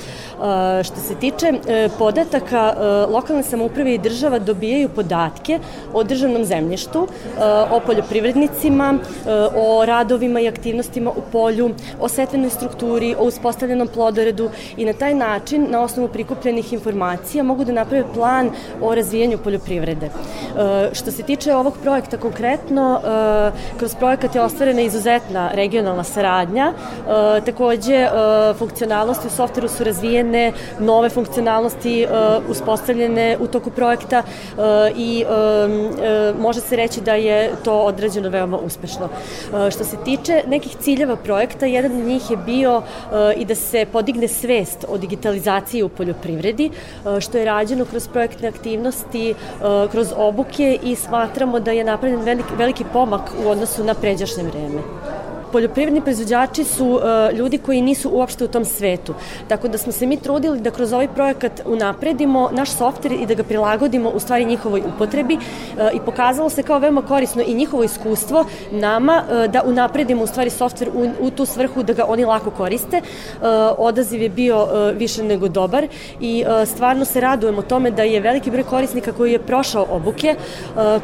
Što 0.83 0.99
se 0.99 1.15
tiče 1.15 1.47
e, 1.67 1.89
podataka, 1.97 2.73
e, 2.77 2.85
lokalne 3.11 3.43
samouprave 3.43 3.93
i 3.93 3.97
država 3.97 4.39
dobijaju 4.39 4.89
podatke 4.89 5.59
o 5.93 6.03
državnom 6.03 6.45
zemljištu, 6.45 7.07
e, 7.07 7.43
o 7.71 7.79
poljoprivrednicima, 7.85 8.97
o 9.55 9.85
radovima 9.85 10.39
i 10.39 10.47
aktivnostima 10.47 11.11
u 11.11 11.21
polju, 11.31 11.69
o 11.99 12.07
setvenoj 12.07 12.49
strukturi, 12.49 13.15
o 13.19 13.23
uspostavljenom 13.23 13.87
plodoredu 13.87 14.49
i 14.77 14.85
na 14.85 14.93
taj 14.93 15.13
način, 15.13 15.67
na 15.69 15.81
osnovu 15.81 16.09
prikupljenih 16.09 16.73
informacija, 16.73 17.43
mogu 17.43 17.65
da 17.65 17.71
naprave 17.71 18.03
plan 18.13 18.49
o 18.81 18.95
razvijanju 18.95 19.37
poljoprivrede. 19.37 20.09
Što 20.93 21.11
se 21.11 21.23
tiče 21.23 21.55
ovog 21.55 21.73
projekta 21.83 22.17
konkretno, 22.17 23.01
kroz 23.77 23.95
projekat 23.95 24.35
je 24.35 24.41
ostvarena 24.41 24.81
izuzetna 24.81 25.51
regionalna 25.53 26.03
saradnja, 26.03 26.73
takođe 27.45 28.07
funkcionalnosti 28.57 29.27
u 29.27 29.29
softveru 29.29 29.67
su 29.67 29.83
razvijene 29.83 30.24
razvijene 30.25 30.53
nove 30.79 31.09
funkcionalnosti 31.09 32.05
uh, 32.05 32.49
uspostavljene 32.49 33.37
u 33.39 33.47
toku 33.47 33.69
projekta 33.69 34.23
uh, 34.23 34.63
i 34.97 35.25
uh, 35.25 36.41
može 36.41 36.61
se 36.61 36.75
reći 36.75 37.01
da 37.01 37.13
je 37.13 37.51
to 37.63 37.79
odrađeno 37.79 38.29
veoma 38.29 38.57
uspešno. 38.57 39.09
Što 39.71 39.83
se 39.83 39.97
tiče 40.05 40.43
nekih 40.47 40.75
ciljeva 40.79 41.15
projekta, 41.15 41.65
jedan 41.65 41.91
od 41.91 42.07
njih 42.07 42.31
je 42.31 42.37
bio 42.37 42.81
i 43.37 43.45
da 43.45 43.55
se 43.55 43.85
podigne 43.91 44.27
svest 44.27 44.85
o 44.87 44.97
digitalizaciji 44.97 45.83
u 45.83 45.89
poljoprivredi, 45.89 46.71
što 47.19 47.37
je 47.37 47.45
rađeno 47.45 47.85
kroz 47.85 48.07
projektne 48.07 48.47
aktivnosti, 48.47 49.35
kroz 49.91 50.13
obuke 50.17 50.79
i 50.83 50.95
smatramo 50.95 51.59
da 51.59 51.71
je 51.71 51.83
napravljen 51.83 52.41
veliki 52.57 52.83
pomak 52.93 53.31
u 53.45 53.49
odnosu 53.49 53.83
na 53.83 53.93
pređašnje 53.93 54.43
vreme 54.43 54.81
poljoprivredni 55.55 56.01
proizvođači 56.01 56.63
su 56.63 56.85
uh, 56.85 57.01
ljudi 57.37 57.57
koji 57.57 57.81
nisu 57.81 58.09
uopšte 58.13 58.43
u 58.43 58.47
tom 58.47 58.65
svetu. 58.65 59.13
Tako 59.47 59.67
da 59.67 59.77
smo 59.77 59.91
se 59.91 60.05
mi 60.05 60.17
trudili 60.17 60.59
da 60.59 60.71
kroz 60.71 60.93
ovaj 60.93 61.07
projekat 61.07 61.61
unapredimo 61.65 62.49
naš 62.51 62.71
softver 62.71 63.11
i 63.11 63.25
da 63.25 63.33
ga 63.33 63.43
prilagodimo 63.43 64.09
u 64.09 64.19
stvari 64.19 64.45
njihovoj 64.45 64.81
upotrebi 64.95 65.37
uh, 65.37 65.41
i 65.93 65.99
pokazalo 66.05 66.49
se 66.49 66.63
kao 66.63 66.79
veoma 66.79 67.01
korisno 67.01 67.43
i 67.47 67.53
njihovo 67.53 67.83
iskustvo 67.83 68.45
nama 68.71 69.23
uh, 69.23 69.51
da 69.51 69.61
unapredimo 69.65 70.23
u 70.23 70.27
stvari 70.27 70.49
softver 70.49 70.89
u, 70.93 71.07
u 71.21 71.31
tu 71.31 71.45
svrhu 71.45 71.83
da 71.83 71.93
ga 71.93 72.05
oni 72.07 72.25
lako 72.25 72.51
koriste. 72.51 73.01
Odaziv 73.77 74.21
je 74.21 74.29
bio 74.29 74.67
više 74.97 75.23
nego 75.23 75.47
dobar 75.47 75.87
i 76.19 76.43
stvarno 76.65 77.05
se 77.05 77.21
radujemo 77.21 77.61
tome 77.61 77.91
da 77.91 78.03
je 78.03 78.19
veliki 78.19 78.51
broj 78.51 78.63
korisnika 78.63 79.11
koji 79.11 79.31
je 79.31 79.39
prošao 79.39 79.87
obuke 79.89 80.35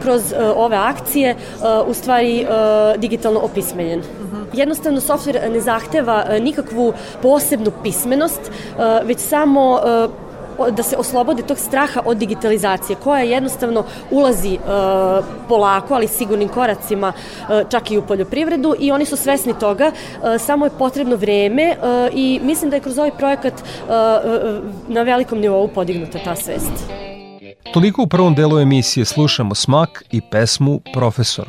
kroz 0.01 0.33
ove 0.55 0.77
akcije 0.77 1.35
u 1.87 1.93
stvari 1.93 2.45
digitalno 2.97 3.39
opismenjen. 3.39 3.99
Uh 3.99 4.05
-huh. 4.05 4.40
Jednostavno 4.53 5.01
softver 5.01 5.39
ne 5.51 5.59
zahteva 5.61 6.25
nikakvu 6.39 6.93
posebnu 7.21 7.71
pismenost, 7.83 8.51
već 9.05 9.19
samo 9.19 9.79
da 10.69 10.83
se 10.83 10.97
oslobode 10.97 11.43
tog 11.43 11.57
straha 11.57 12.01
od 12.05 12.17
digitalizacije 12.17 12.95
koja 13.03 13.23
jednostavno 13.23 13.83
ulazi 14.11 14.53
uh, 14.53 15.25
polako, 15.47 15.93
ali 15.93 16.07
sigurnim 16.07 16.49
koracima 16.49 17.13
uh, 17.13 17.69
čak 17.69 17.91
i 17.91 17.97
u 17.97 18.01
poljoprivredu 18.01 18.75
i 18.79 18.91
oni 18.91 19.05
su 19.05 19.15
svesni 19.15 19.53
toga, 19.59 19.91
uh, 19.91 20.41
samo 20.41 20.65
je 20.65 20.71
potrebno 20.79 21.15
vreme 21.15 21.75
i 22.13 22.39
mislim 22.43 22.69
da 22.69 22.75
je 22.75 22.81
kroz 22.81 22.97
ovaj 22.97 23.11
projekat 23.11 23.53
na 24.87 25.01
velikom 25.01 25.39
nivou 25.39 25.67
podignuta 25.67 26.19
ta 26.23 26.35
svest. 26.35 26.71
Toliko 27.73 28.01
u 28.01 28.07
prvom 28.07 28.35
delu 28.35 28.59
emisije 28.59 29.05
slušamo 29.05 29.55
smak 29.55 30.03
i 30.11 30.21
pesmu 30.31 30.79
Profesor. 30.93 31.47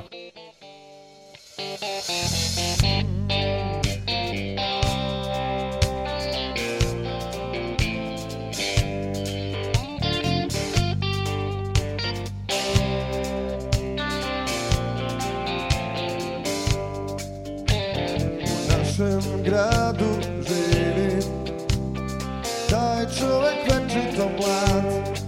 Našem 19.02 19.42
gradu 19.44 20.04
živi 20.48 21.22
Taj 22.70 23.06
čovek 23.18 23.58
večito 23.64 24.30
mlad 24.38 25.21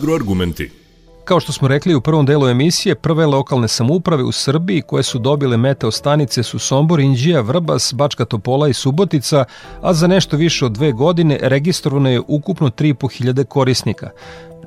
Agroargumenti. 0.00 0.70
Kao 1.24 1.40
što 1.40 1.52
smo 1.52 1.68
rekli 1.68 1.94
u 1.94 2.00
prvom 2.00 2.26
delu 2.26 2.48
emisije, 2.48 2.94
prve 2.94 3.26
lokalne 3.26 3.68
samouprave 3.68 4.22
u 4.22 4.32
Srbiji 4.32 4.82
koje 4.82 5.02
su 5.02 5.18
dobile 5.18 5.56
meteo 5.56 5.90
stanice 5.90 6.42
su 6.42 6.58
Sombor, 6.58 7.00
Inđija, 7.00 7.40
Vrbas, 7.40 7.94
Bačka 7.94 8.24
Topola 8.24 8.68
i 8.68 8.72
Subotica, 8.72 9.44
a 9.82 9.92
za 9.94 10.06
nešto 10.06 10.36
više 10.36 10.64
od 10.66 10.72
dve 10.72 10.92
godine 10.92 11.38
registrovano 11.42 12.10
je 12.10 12.22
ukupno 12.28 12.70
3.500 12.70 13.44
korisnika. 13.44 14.10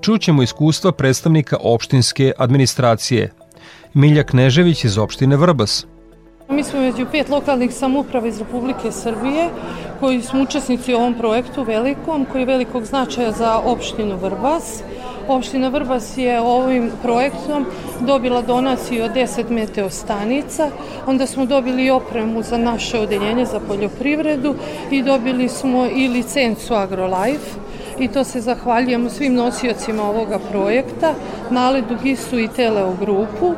Čućemo 0.01 0.43
iskustva 0.43 0.91
predstavnika 0.91 1.57
opštinske 1.61 2.31
administracije. 2.37 3.31
Milja 3.93 4.23
Knežević 4.23 4.83
iz 4.83 4.97
opštine 4.97 5.37
Vrbas. 5.37 5.85
Mi 6.49 6.63
smo 6.63 6.79
među 6.79 7.05
pet 7.11 7.29
lokalnih 7.29 7.73
samuprava 7.73 8.27
iz 8.27 8.39
Republike 8.39 8.91
Srbije 8.91 9.49
koji 9.99 10.21
smo 10.21 10.41
učesnici 10.41 10.93
u 10.93 10.97
ovom 10.97 11.13
projektu 11.17 11.63
velikom, 11.63 12.25
koji 12.31 12.41
je 12.41 12.45
velikog 12.45 12.85
značaja 12.85 13.31
za 13.31 13.57
opštinu 13.57 14.17
Vrbas. 14.17 14.83
Opština 15.27 15.67
Vrbas 15.67 16.17
je 16.17 16.41
ovim 16.41 16.91
projektom 17.01 17.65
dobila 17.99 18.41
donaciju 18.41 19.03
od 19.03 19.11
10 19.11 19.49
meteo 19.49 19.89
stanica, 19.89 20.69
onda 21.07 21.25
smo 21.25 21.45
dobili 21.45 21.89
opremu 21.89 22.43
za 22.43 22.57
naše 22.57 22.99
odeljenje 22.99 23.45
za 23.45 23.59
poljoprivredu 23.59 24.55
i 24.91 25.03
dobili 25.03 25.49
smo 25.49 25.85
i 25.85 26.07
licencu 26.07 26.73
AgroLife 26.73 27.59
i 27.99 28.07
to 28.07 28.23
se 28.23 28.41
zahvaljujemo 28.41 29.09
svim 29.09 29.33
nosiocima 29.33 30.03
ovoga 30.03 30.39
projekta, 30.51 31.13
Naledu 31.49 31.95
Gisu 32.03 32.39
i 32.39 32.47
Teleo 32.47 32.93
grupu. 32.99 33.53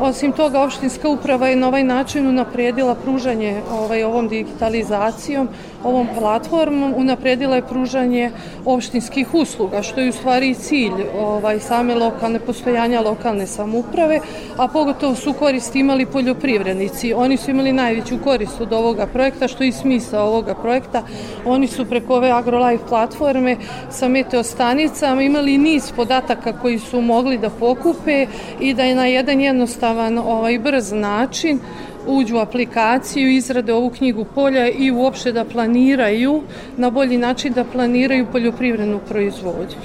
Osim 0.00 0.32
toga, 0.32 0.62
opštinska 0.62 1.08
uprava 1.08 1.48
je 1.48 1.56
na 1.56 1.68
ovaj 1.68 1.84
način 1.84 2.28
unaprijedila 2.28 2.94
pružanje 2.94 3.60
ovaj, 3.72 4.04
ovom 4.04 4.28
digitalizacijom, 4.28 5.48
ovom 5.84 6.08
platformom, 6.18 6.94
unapredila 6.96 7.56
je 7.56 7.66
pružanje 7.66 8.30
opštinskih 8.64 9.34
usluga, 9.34 9.82
što 9.82 10.00
je 10.00 10.08
u 10.08 10.12
stvari 10.12 10.54
cilj 10.54 11.04
ovaj, 11.18 11.60
same 11.60 11.94
lokalne 11.94 12.40
postojanja 12.40 13.00
lokalne 13.00 13.46
samuprave, 13.46 14.20
a 14.56 14.68
pogotovo 14.68 15.14
su 15.14 15.32
korist 15.32 15.76
imali 15.76 16.06
poljoprivrednici. 16.06 17.12
Oni 17.12 17.36
su 17.36 17.50
imali 17.50 17.72
najveću 17.72 18.18
korist 18.24 18.60
od 18.60 18.72
ovoga 18.72 19.06
projekta, 19.06 19.48
što 19.48 19.64
je 19.64 19.68
i 19.68 19.72
smisa 19.72 20.22
ovoga 20.22 20.54
projekta. 20.54 21.02
Oni 21.46 21.66
su 21.66 21.84
preko 21.84 22.14
ove 22.14 22.30
AgroLife 22.30 22.86
platforme 22.88 23.56
sa 23.90 24.08
meteostanicama 24.08 25.22
imali 25.22 25.58
niz 25.58 25.92
podataka 25.96 26.52
koji 26.52 26.78
su 26.78 27.00
mogli 27.00 27.38
da 27.38 27.50
pokupe 27.50 28.26
i 28.60 28.74
da 28.74 28.82
je 28.82 28.94
na 28.94 29.06
jedan 29.06 29.40
jednostavan 29.40 30.18
ovaj, 30.18 30.58
brz 30.58 30.92
način 30.92 31.60
uđu 32.06 32.36
u 32.36 32.40
aplikaciju, 32.40 33.30
izrade 33.30 33.72
ovu 33.72 33.90
knjigu 33.90 34.24
polja 34.34 34.68
i 34.68 34.90
uopšte 34.90 35.32
da 35.32 35.44
planiraju 35.44 36.42
na 36.76 36.90
bolji 36.90 37.18
način 37.18 37.52
da 37.52 37.64
planiraju 37.64 38.26
poljoprivrednu 38.32 39.00
proizvodnju. 39.08 39.76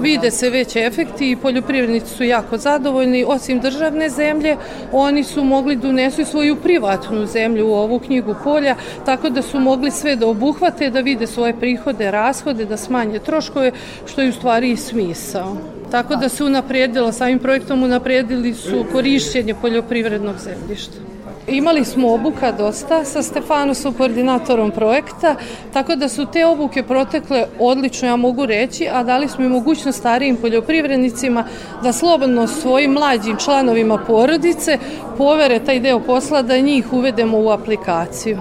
Vide 0.00 0.30
se 0.30 0.50
već 0.50 0.76
efekti 0.76 1.30
i 1.30 1.36
poljoprivrednici 1.36 2.14
su 2.14 2.24
jako 2.24 2.58
zadovoljni. 2.58 3.24
Osim 3.28 3.60
državne 3.60 4.08
zemlje, 4.08 4.56
oni 4.92 5.24
su 5.24 5.44
mogli 5.44 5.76
da 5.76 5.88
unesu 5.88 6.24
svoju 6.24 6.56
privatnu 6.56 7.26
zemlju 7.26 7.68
u 7.68 7.74
ovu 7.74 7.98
knjigu 7.98 8.34
polja, 8.44 8.76
tako 9.04 9.30
da 9.30 9.42
su 9.42 9.60
mogli 9.60 9.90
sve 9.90 10.16
da 10.16 10.26
obuhvate, 10.26 10.90
da 10.90 11.00
vide 11.00 11.26
svoje 11.26 11.54
prihode, 11.60 12.10
rashode, 12.10 12.64
da 12.64 12.76
smanje 12.76 13.18
troškove, 13.18 13.72
što 14.06 14.22
je 14.22 14.28
u 14.28 14.32
stvari 14.32 14.70
i 14.70 14.76
smisao. 14.76 15.56
Tako 15.90 16.16
da 16.16 16.28
se 16.28 16.44
unaprijedilo, 16.44 17.12
samim 17.12 17.38
projektom 17.38 17.82
unaprijedili 17.82 18.54
su 18.54 18.84
korišćenje 18.92 19.54
poljoprivrednog 19.54 20.36
zemljišta. 20.38 21.15
Imali 21.48 21.84
smo 21.84 22.14
obuka 22.14 22.52
dosta 22.52 23.04
sa 23.04 23.22
Stefanosom, 23.22 23.94
koordinatorom 23.94 24.70
projekta, 24.70 25.34
tako 25.72 25.96
da 25.96 26.08
su 26.08 26.26
te 26.32 26.46
obuke 26.46 26.82
protekle 26.82 27.46
odlično, 27.60 28.08
ja 28.08 28.16
mogu 28.16 28.46
reći, 28.46 28.88
a 28.92 29.02
dali 29.02 29.28
smo 29.28 29.44
i 29.44 29.48
mogućnost 29.48 29.98
starijim 29.98 30.36
poljoprivrednicima 30.36 31.44
da 31.82 31.92
slobodno 31.92 32.46
svojim 32.46 32.92
mlađim 32.92 33.36
članovima 33.36 33.98
porodice 33.98 34.78
povere 35.18 35.58
taj 35.58 35.80
deo 35.80 36.00
posla 36.00 36.42
da 36.42 36.58
njih 36.58 36.92
uvedemo 36.92 37.38
u 37.38 37.50
aplikaciju. 37.50 38.38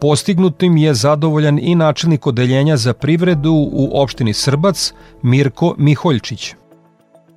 Postignutim 0.00 0.76
je 0.76 0.94
zadovoljan 0.94 1.58
i 1.62 1.74
načelnik 1.74 2.26
odeljenja 2.26 2.76
za 2.76 2.92
privredu 2.92 3.52
u 3.72 3.90
opštini 4.02 4.32
Srbac 4.32 4.92
Mirko 5.22 5.74
Miholjčić 5.78 6.54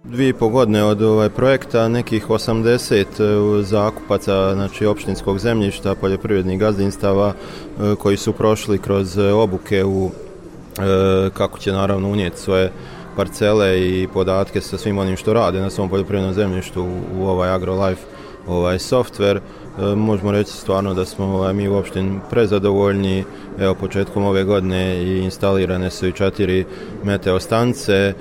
dvije 0.09 0.29
i 0.29 0.33
po 0.33 0.49
godine 0.49 0.83
od 0.83 1.01
ovaj 1.01 1.29
projekta, 1.29 1.87
nekih 1.87 2.27
80 2.29 3.03
e, 3.03 3.63
zakupaca 3.63 4.53
znači, 4.53 4.85
opštinskog 4.85 5.39
zemljišta, 5.39 5.95
poljoprivrednih 5.95 6.59
gazdinstava 6.59 7.33
e, 7.33 7.95
koji 7.95 8.17
su 8.17 8.33
prošli 8.33 8.77
kroz 8.77 9.17
obuke 9.17 9.85
u 9.85 10.09
e, 10.09 11.29
kako 11.33 11.59
će 11.59 11.71
naravno 11.71 12.09
unijeti 12.09 12.39
svoje 12.39 12.71
parcele 13.15 13.79
i 13.81 14.07
podatke 14.13 14.61
sa 14.61 14.77
svim 14.77 14.97
onim 14.97 15.17
što 15.17 15.33
rade 15.33 15.61
na 15.61 15.69
svom 15.69 15.89
poljoprivrednom 15.89 16.33
zemljištu 16.33 16.87
u, 17.19 17.25
ovaj 17.25 17.49
AgroLife 17.49 18.01
ovaj 18.47 18.77
software. 18.77 19.39
E, 19.39 19.95
možemo 19.95 20.31
reći 20.31 20.51
stvarno 20.51 20.93
da 20.93 21.05
smo 21.05 21.25
ovaj, 21.25 21.53
mi 21.53 21.67
uopšte 21.67 22.03
prezadovoljni. 22.29 23.23
Evo, 23.59 23.73
početkom 23.73 24.23
ove 24.23 24.43
godine 24.43 25.03
i 25.03 25.23
instalirane 25.23 25.89
su 25.89 26.07
i 26.07 26.11
četiri 26.11 26.65
meteo 27.03 27.39
stance 27.39 27.93
e, 27.93 28.13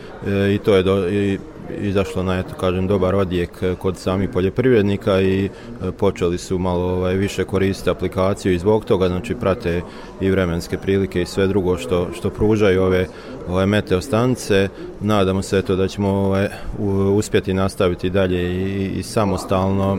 i 0.55 0.59
to 0.59 0.77
je 0.77 0.83
do, 0.83 1.09
i 1.09 1.39
izašlo 1.81 2.23
na 2.23 2.39
eto 2.39 2.55
kažem 2.55 2.87
dobar 2.87 3.15
odjek 3.15 3.51
eh, 3.63 3.75
kod 3.75 3.97
samih 3.97 4.29
poljoprivrednika 4.29 5.21
i 5.21 5.45
eh, 5.45 5.91
počeli 5.99 6.39
su 6.39 6.59
malo 6.59 6.85
ovaj 6.85 7.15
više 7.15 7.45
koristiti 7.45 7.91
aplikaciju 7.91 8.53
i 8.53 8.59
zbog 8.59 8.85
toga 8.85 9.09
znači 9.09 9.35
prate 9.35 9.83
i 10.21 10.31
vremenske 10.31 10.79
prilike 10.79 11.23
i 11.23 11.27
sve 11.27 11.47
drugo 11.47 11.77
što 11.79 12.09
što 12.15 12.31
pružaju 12.31 12.83
ove 12.83 13.07
ove 13.49 13.67
meteo 13.67 14.01
stanice. 14.01 14.69
Nadamo 15.01 15.43
se 15.43 15.59
eto 15.59 15.77
da 15.77 15.89
ćemo 15.89 16.09
ovaj 16.09 16.49
uspjeti 17.15 17.55
nastaviti 17.55 18.11
dalje 18.11 18.43
i, 18.43 18.87
i 18.99 19.03
samostalno 19.03 19.99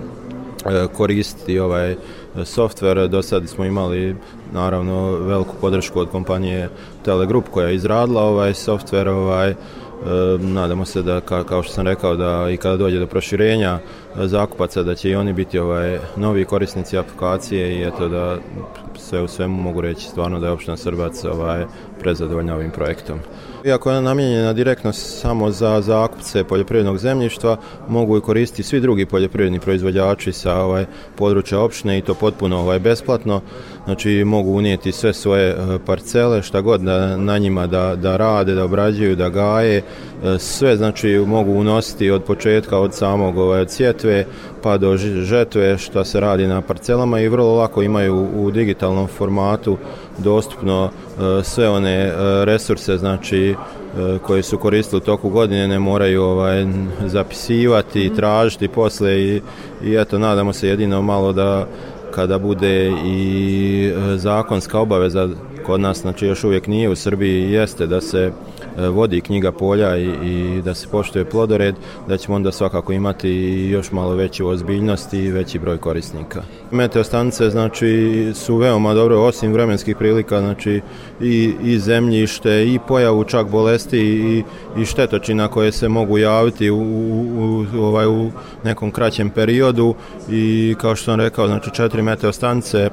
eh, 0.65 0.87
koristiti 0.93 1.59
ovaj 1.59 1.95
software. 2.35 3.07
Do 3.07 3.21
sad 3.21 3.49
smo 3.49 3.65
imali 3.65 4.15
naravno 4.53 5.11
veliku 5.11 5.55
podršku 5.61 5.99
od 5.99 6.09
kompanije 6.09 6.69
Telegroup 7.05 7.49
koja 7.51 7.67
je 7.67 7.75
izradila 7.75 8.21
ovaj 8.21 8.53
software 8.53 9.09
ovaj 9.09 9.49
E, 9.49 9.86
nadamo 10.39 10.85
se 10.85 11.01
da, 11.01 11.21
kao 11.21 11.63
što 11.63 11.73
sam 11.73 11.87
rekao, 11.87 12.15
da 12.15 12.49
i 12.51 12.57
kada 12.57 12.77
dođe 12.77 12.99
do 12.99 13.07
proširenja 13.07 13.79
e, 13.79 14.27
zakupaca, 14.27 14.83
da 14.83 14.95
će 14.95 15.09
i 15.09 15.15
oni 15.15 15.33
biti 15.33 15.59
ovaj 15.59 15.99
novi 16.15 16.45
korisnici 16.45 16.97
aplikacije 16.97 17.75
i 17.75 17.83
eto 17.83 18.07
da 18.07 18.37
sve 18.97 19.21
u 19.21 19.27
svemu 19.27 19.61
mogu 19.61 19.81
reći 19.81 20.07
stvarno 20.07 20.39
da 20.39 20.45
je 20.45 20.51
opština 20.51 20.77
Srbac 20.77 21.23
ovaj, 21.23 21.65
prezadovoljna 21.99 22.55
ovim 22.55 22.71
projektom. 22.71 23.19
Iako 23.65 23.91
je 23.91 24.01
namijenjena 24.01 24.53
direktno 24.53 24.93
samo 24.93 25.51
za 25.51 25.81
zakupce 25.81 26.43
poljoprivrednog 26.43 26.97
zemljišta, 26.97 27.57
mogu 27.87 28.17
i 28.17 28.21
koristiti 28.21 28.63
svi 28.63 28.79
drugi 28.79 29.05
poljoprivredni 29.05 29.59
proizvođači 29.59 30.31
sa 30.31 30.55
ovaj 30.55 30.85
područja 31.15 31.59
opštine 31.59 31.97
i 31.97 32.01
to 32.01 32.13
potpuno 32.13 32.59
ovaj 32.59 32.79
besplatno. 32.79 33.41
Znači 33.87 34.23
mogu 34.25 34.51
unijeti 34.51 34.91
sve 34.91 35.13
svoje 35.13 35.49
e, 35.49 35.55
parcele, 35.85 36.41
šta 36.41 36.61
god 36.61 36.81
da, 36.81 37.17
na 37.17 37.37
njima 37.37 37.67
da, 37.67 37.95
da 37.95 38.17
rade, 38.17 38.55
da 38.55 38.63
obrađuju, 38.63 39.15
da 39.15 39.29
gaje, 39.29 39.77
e, 39.77 39.83
sve 40.39 40.75
znači 40.75 41.23
mogu 41.27 41.51
unositi 41.51 42.11
od 42.11 42.23
početka, 42.23 42.79
od 42.79 42.93
samog 42.93 43.37
ovaj, 43.37 43.61
od 43.61 43.71
sjetve 43.71 44.25
pa 44.63 44.77
do 44.77 44.97
žetve 44.97 45.77
šta 45.77 46.05
se 46.05 46.19
radi 46.19 46.47
na 46.47 46.61
parcelama 46.61 47.19
i 47.19 47.29
vrlo 47.29 47.55
lako 47.55 47.81
imaju 47.81 48.27
u 48.35 48.51
digitalnom 48.51 49.07
formatu 49.07 49.77
dostupno 50.17 50.89
e, 50.89 51.43
sve 51.43 51.69
one 51.69 52.11
resurse 52.45 52.97
znači 52.97 53.55
koje 54.21 54.43
su 54.43 54.57
koristili 54.57 54.97
u 54.97 55.05
toku 55.05 55.29
godine 55.29 55.67
ne 55.67 55.79
moraju 55.79 56.23
ovaj 56.23 56.65
zapisivati, 57.05 58.05
i 58.05 58.15
tražiti 58.15 58.67
posle 58.67 59.21
i, 59.21 59.41
i 59.83 59.95
eto 59.95 60.19
nadamo 60.19 60.53
se 60.53 60.67
jedino 60.67 61.01
malo 61.01 61.33
da 61.33 61.67
kada 62.17 62.37
bude 62.37 62.91
i 63.05 63.91
e, 63.95 64.17
zakonska 64.17 64.79
obaveza 64.79 65.29
kod 65.65 65.81
nas, 65.81 66.01
znači 66.01 66.25
još 66.25 66.43
uvijek 66.43 66.67
nije 66.67 66.89
u 66.89 66.95
Srbiji, 66.95 67.51
jeste 67.51 67.87
da 67.87 68.01
se 68.01 68.31
vodi 68.77 69.21
knjiga 69.21 69.51
polja 69.51 69.97
i, 69.97 70.09
i 70.23 70.61
da 70.61 70.73
se 70.73 70.87
poštuje 70.87 71.25
plodored, 71.25 71.75
da 72.07 72.17
ćemo 72.17 72.35
onda 72.35 72.51
svakako 72.51 72.93
imati 72.93 73.29
još 73.71 73.91
malo 73.91 74.15
veću 74.15 74.47
ozbiljnost 74.47 75.13
i 75.13 75.31
veći 75.31 75.59
broj 75.59 75.77
korisnika. 75.77 76.41
Meteostanice 76.71 77.49
znači 77.49 78.31
su 78.35 78.57
veoma 78.57 78.93
dobro 78.93 79.21
osim 79.21 79.53
vremenskih 79.53 79.95
prilika, 79.95 80.39
znači 80.39 80.81
i, 81.21 81.53
i 81.63 81.79
zemljište 81.79 82.65
i 82.67 82.79
pojavu 82.87 83.23
čak 83.23 83.47
bolesti 83.47 83.99
i, 83.99 84.43
i 84.81 84.85
štetočina 84.85 85.47
koje 85.47 85.71
se 85.71 85.87
mogu 85.87 86.17
javiti 86.17 86.69
u, 86.69 86.77
u, 86.77 87.65
u, 87.75 87.81
ovaj, 87.81 88.07
u 88.07 88.31
nekom 88.63 88.91
kraćem 88.91 89.29
periodu 89.29 89.95
i 90.29 90.75
kao 90.81 90.95
što 90.95 91.05
sam 91.05 91.19
rekao, 91.19 91.47
znači 91.47 91.69
četiri 91.73 92.01
meteostanice 92.01 92.89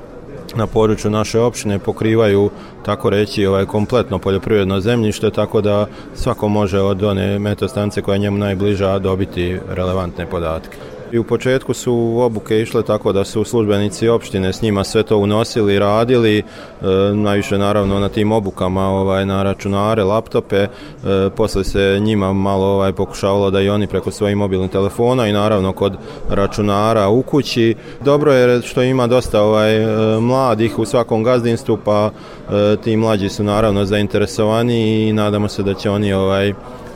na 0.57 0.67
području 0.67 1.11
naše 1.11 1.41
opštine 1.41 1.79
pokrivaju 1.79 2.51
tako 2.85 3.11
reći 3.11 3.47
ovaj 3.47 3.67
kompletno 3.67 4.19
poljoprivredno 4.19 4.81
zemljište 4.81 5.31
tako 5.31 5.61
da 5.61 5.87
svako 6.15 6.49
može 6.49 6.81
od 6.81 7.03
one 7.03 7.39
metastance 7.39 8.03
koja 8.03 8.15
je 8.15 8.19
njemu 8.19 8.39
najbliža 8.39 8.99
dobiti 8.99 9.59
relevantne 9.69 10.27
podatke. 10.27 10.94
I 11.15 11.19
u 11.19 11.25
početku 11.25 11.75
su 11.75 12.19
obuke 12.21 12.61
išle 12.61 12.83
tako 12.83 13.13
da 13.13 13.25
su 13.25 13.45
službenici 13.45 14.09
opštine 14.09 14.53
s 14.53 14.63
njima 14.63 14.85
sve 14.85 15.03
to 15.03 15.17
unosili, 15.19 15.79
radili, 15.79 16.39
e, 16.39 16.43
najviše 17.15 17.59
naravno 17.59 17.99
na 17.99 18.09
tim 18.09 18.33
obukama 18.33 18.89
ovaj, 18.89 19.27
na 19.27 19.43
računare, 19.43 20.05
laptope, 20.05 20.57
e, 20.57 20.69
posle 21.37 21.65
se 21.65 21.99
njima 22.01 22.33
malo 22.33 22.67
ovaj, 22.67 22.93
pokušavalo 22.93 23.51
da 23.51 23.61
i 23.61 23.69
oni 23.69 23.87
preko 23.87 24.11
svojih 24.11 24.37
mobilnih 24.37 24.71
telefona 24.71 25.29
i 25.29 25.33
naravno 25.33 25.73
kod 25.73 25.97
računara 26.31 27.09
u 27.09 27.23
kući. 27.23 27.75
Dobro 28.05 28.33
je 28.33 28.63
što 28.63 28.83
ima 28.83 29.07
dosta 29.07 29.43
ovaj, 29.43 29.77
e, 29.77 30.21
mladih 30.21 30.79
u 30.79 30.85
svakom 30.85 31.23
gazdinstvu, 31.23 31.79
pa 31.85 32.11
e, 32.11 32.77
ti 32.85 32.97
mlađi 32.97 33.29
su 33.29 33.45
naravno 33.45 33.85
zainteresovani 33.85 35.09
i 35.09 35.13
nadamo 35.13 35.49
se 35.49 35.63
da 35.63 35.75
će 35.75 35.91
oni 35.91 36.13
ovaj, 36.13 36.53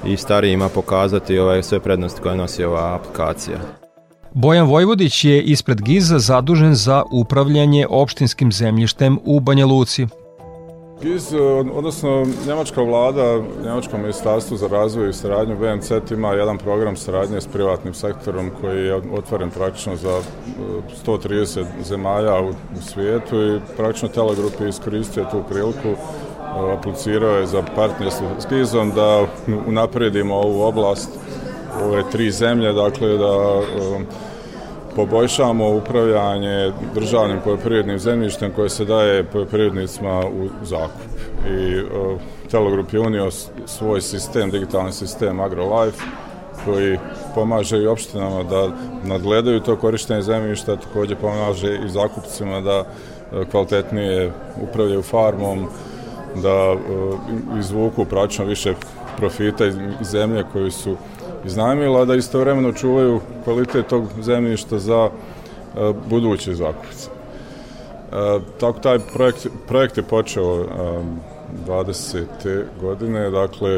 i 0.06 0.16
starijima 0.16 0.68
pokazati 0.68 1.38
ovaj, 1.38 1.62
sve 1.62 1.80
prednosti 1.80 2.20
koje 2.20 2.36
nosi 2.36 2.64
ova 2.64 2.94
aplikacija. 2.94 3.87
Bojan 4.34 4.66
Vojvodić 4.66 5.24
je 5.24 5.42
ispred 5.42 5.80
GIZ-a 5.82 6.18
zadužen 6.18 6.74
za 6.74 7.02
upravljanje 7.10 7.86
opštinskim 7.90 8.52
zemljištem 8.52 9.18
u 9.24 9.40
Banja 9.40 9.66
Luci. 9.66 10.06
GIZ, 11.02 11.34
odnosno 11.74 12.26
Njemačka 12.46 12.82
vlada, 12.82 13.42
Njemačko 13.64 13.98
ministarstvo 13.98 14.56
za 14.56 14.68
razvoj 14.68 15.10
i 15.10 15.12
saradnju 15.12 15.56
BMC 15.56 15.90
ima 16.10 16.32
jedan 16.32 16.58
program 16.58 16.96
saradnje 16.96 17.40
s 17.40 17.46
privatnim 17.46 17.94
sektorom 17.94 18.50
koji 18.60 18.86
je 18.86 18.94
otvoren 18.94 19.50
praktično 19.50 19.96
za 19.96 20.20
130 21.06 21.64
zemalja 21.82 22.40
u, 22.40 22.52
svijetu 22.80 23.36
i 23.42 23.60
praktično 23.76 24.08
Telegrup 24.08 24.60
je 24.60 24.68
iskoristio 24.68 25.26
tu 25.30 25.42
priliku 25.48 26.00
aplicirao 26.78 27.36
je 27.36 27.46
za 27.46 27.62
partnerstvo 27.76 28.28
s 28.38 28.46
GIZ-om 28.46 28.90
da 28.90 29.26
unapredimo 29.66 30.34
ovu 30.34 30.62
oblast 30.62 31.10
ove 31.82 32.02
tri 32.12 32.30
zemlje, 32.30 32.72
dakle 32.72 33.08
da 33.08 33.58
um, 33.58 34.06
poboljšamo 34.96 35.68
upravljanje 35.76 36.72
državnim 36.94 37.38
poljoprivrednim 37.44 37.98
zemljištem 37.98 38.52
koje 38.52 38.68
se 38.68 38.84
daje 38.84 39.24
poljoprivrednicima 39.24 40.20
u 40.26 40.48
zakup. 40.62 41.10
I 41.46 41.80
uh, 41.80 42.20
Telegrup 42.50 42.92
je 42.92 43.00
unio 43.00 43.30
svoj 43.66 44.00
sistem, 44.00 44.50
digitalni 44.50 44.92
sistem 44.92 45.40
AgroLife, 45.40 46.02
koji 46.64 46.98
pomaže 47.34 47.78
i 47.78 47.86
opštinama 47.86 48.42
da 48.42 48.68
nadgledaju 49.04 49.60
to 49.60 49.76
korištenje 49.76 50.22
zemljišta, 50.22 50.76
takođe 50.76 51.16
pomaže 51.16 51.78
i 51.86 51.88
zakupcima 51.88 52.60
da 52.60 52.80
uh, 52.80 53.46
kvalitetnije 53.50 54.32
upravljaju 54.62 55.02
farmom, 55.02 55.66
da 56.42 56.72
uh, 56.72 56.78
izvuku 57.58 58.04
pračno 58.04 58.44
više 58.44 58.74
profita 59.16 59.66
iz 59.66 59.74
zemlje 60.00 60.44
koju 60.52 60.70
su 60.70 60.96
iznajmila, 61.44 62.04
da 62.04 62.14
istovremeno 62.14 62.72
čuvaju 62.72 63.20
kvalitet 63.44 63.86
tog 63.86 64.04
zemljišta 64.20 64.78
za 64.78 65.04
uh, 65.04 65.96
buduće 66.10 66.54
zakupce. 66.54 67.10
Uh, 67.10 68.42
tako 68.60 68.78
taj 68.78 68.98
projekt, 68.98 69.46
projekt 69.68 69.96
je 69.96 70.02
počeo 70.02 70.64
um, 71.52 71.58
20. 71.66 72.64
godine, 72.80 73.30
dakle 73.30 73.70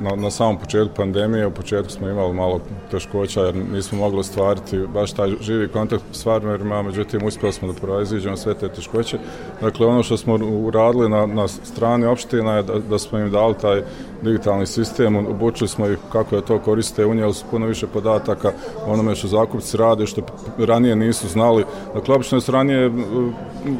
na, 0.00 0.16
na 0.16 0.30
samom 0.30 0.58
početku 0.58 0.94
pandemije, 0.96 1.46
u 1.46 1.50
početku 1.50 1.92
smo 1.92 2.08
imali 2.08 2.34
malo 2.34 2.60
teškoća 2.90 3.40
jer 3.40 3.54
nismo 3.54 3.98
mogli 3.98 4.20
ostvariti 4.20 4.78
baš 4.94 5.12
taj 5.12 5.30
živi 5.40 5.68
kontakt 5.68 6.02
s 6.12 6.24
farmerima, 6.24 6.82
međutim 6.82 7.24
uspjeli 7.24 7.52
smo 7.52 7.72
da 7.72 7.80
proiziđemo 7.80 8.36
sve 8.36 8.54
te 8.54 8.68
teškoće. 8.68 9.18
Dakle 9.60 9.86
ono 9.86 10.02
što 10.02 10.16
smo 10.16 10.34
uradili 10.42 11.08
na, 11.08 11.26
na 11.26 11.48
strani 11.48 12.06
opština 12.06 12.56
je 12.56 12.62
da, 12.62 12.78
da 12.78 12.98
smo 12.98 13.18
im 13.18 13.30
dali 13.30 13.54
taj 13.60 13.82
digitalni 14.22 14.66
sistem, 14.66 15.16
obučili 15.16 15.68
smo 15.68 15.86
ih 15.86 15.98
kako 16.12 16.36
da 16.36 16.42
to 16.42 16.58
koriste, 16.58 17.06
unijeli 17.06 17.34
su 17.34 17.44
puno 17.50 17.66
više 17.66 17.86
podataka 17.86 18.52
onome 18.86 19.14
što 19.14 19.28
zakupci 19.28 19.76
rade, 19.76 20.06
što 20.06 20.22
ranije 20.58 20.96
nisu 20.96 21.28
znali. 21.28 21.64
Dakle, 21.94 22.14
obično 22.14 22.40
su 22.40 22.52
ranije 22.52 22.90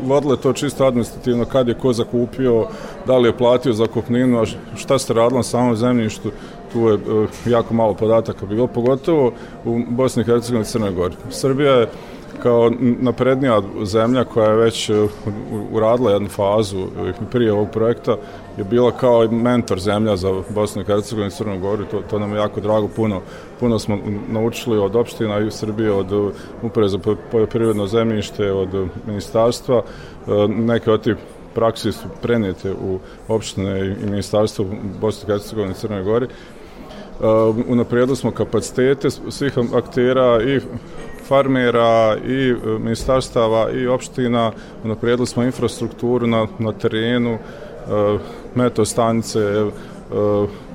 vodile 0.04 0.37
to 0.37 0.52
čisto 0.52 0.85
administrativno, 0.85 1.44
kad 1.44 1.68
je 1.68 1.74
ko 1.74 1.92
zakupio, 1.92 2.66
da 3.07 3.18
li 3.18 3.28
je 3.28 3.34
platio 3.38 3.73
zakupninu, 3.73 4.40
a 4.40 4.44
šta 4.77 4.99
ste 4.99 5.14
radili 5.14 5.38
na 5.38 5.42
samom 5.42 5.77
zemljištu, 5.77 6.31
tu 6.73 6.88
je 6.88 6.99
jako 7.47 7.75
malo 7.75 7.94
podataka 7.94 8.47
bilo, 8.47 8.66
pogotovo 8.66 9.33
u 9.64 9.81
Bosni 9.88 10.23
i 10.23 10.27
Hercegovini 10.27 10.62
i 10.62 10.70
Crnoj 10.70 10.92
Gori. 10.92 11.14
Srbija 11.31 11.73
je 11.73 11.88
kao 12.42 12.70
naprednija 12.81 13.62
zemlja 13.85 14.25
koja 14.25 14.51
je 14.51 14.57
već 14.57 14.90
uradila 15.73 16.11
jednu 16.11 16.29
fazu 16.29 16.87
prije 17.31 17.53
ovog 17.53 17.70
projekta 17.70 18.16
je 18.59 18.64
bila 18.64 18.90
kao 18.90 19.29
mentor 19.31 19.81
zemlja 19.81 20.16
za 20.16 20.42
Bosnu 20.51 20.83
i 20.83 20.85
Hercegovinu 20.85 21.29
i 21.29 21.31
Crnu 21.31 21.61
Goru, 21.61 21.85
to, 21.85 22.03
to 22.11 22.18
nam 22.18 22.33
je 22.33 22.37
jako 22.37 22.61
drago, 22.61 22.88
puno, 22.97 23.20
puno 23.61 23.79
smo 23.79 23.99
naučili 24.29 24.79
od 24.79 24.97
opština 24.97 25.38
i 25.38 25.47
u 25.47 25.51
Srbiji, 25.51 25.88
od 25.88 26.33
uprave 26.62 26.88
za 26.88 26.99
poljoprivredno 27.33 27.87
zemljište, 27.87 28.53
od 28.53 28.88
ministarstva, 29.07 29.83
neke 30.49 30.90
od 30.90 31.03
tih 31.03 31.16
praksi 31.55 31.93
su 31.93 32.09
prenijete 32.23 32.73
u 32.73 32.99
opštine 33.29 33.87
i 33.87 34.07
ministarstvo 34.07 34.67
Bosne 35.01 35.23
i 35.23 35.27
Hercegovine 35.27 35.73
i 35.73 35.75
Crnoj 35.75 36.03
Gori. 36.03 36.27
Uh, 36.27 37.57
unaprijedili 37.69 38.17
smo 38.17 38.31
kapacitete 38.31 39.11
svih 39.11 39.53
aktera 39.75 40.43
i 40.43 40.61
farmera 41.29 42.17
i 42.27 42.51
e, 42.51 42.57
ministarstava 42.79 43.71
i 43.71 43.87
opština, 43.87 44.53
naprijedili 44.85 45.27
smo 45.27 45.43
infrastrukturu 45.43 46.27
na, 46.27 46.47
na 46.59 46.73
terenu, 46.73 47.33
e, 47.33 47.38
metostanice, 48.55 49.40
e, 49.40 49.71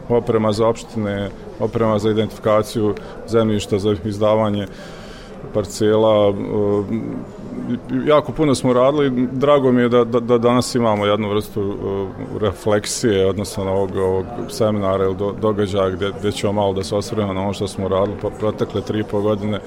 oprema 0.09 0.51
za 0.51 0.67
opštine, 0.67 1.29
oprema 1.59 1.99
za 1.99 2.09
identifikaciju 2.09 2.95
zemljišta, 3.27 3.79
za 3.79 3.95
izdavanje 4.05 4.67
parcela. 5.53 6.33
Jako 8.05 8.31
puno 8.31 8.55
smo 8.55 8.73
radili. 8.73 9.27
Drago 9.31 9.71
mi 9.71 9.81
je 9.81 9.89
da, 9.89 10.03
da, 10.03 10.19
da 10.19 10.37
danas 10.37 10.75
imamo 10.75 11.05
jednu 11.05 11.29
vrstu 11.29 11.77
refleksije, 12.41 13.25
odnosno 13.25 13.63
na 13.63 13.71
ovog, 13.71 13.95
ovog 13.95 14.25
seminara 14.49 15.03
ili 15.03 15.15
do, 15.15 15.35
događaja 15.41 15.89
gde, 15.89 16.11
gde 16.19 16.31
ćemo 16.31 16.53
malo 16.53 16.73
da 16.73 16.83
se 16.83 16.95
osvrnemo 16.95 17.33
na 17.33 17.41
ono 17.41 17.53
što 17.53 17.67
smo 17.67 17.87
radili 17.87 18.17
po 18.21 18.29
protekle 18.29 18.81
tri 18.81 18.99
i 18.99 19.03
po 19.03 19.21
godine 19.21 19.59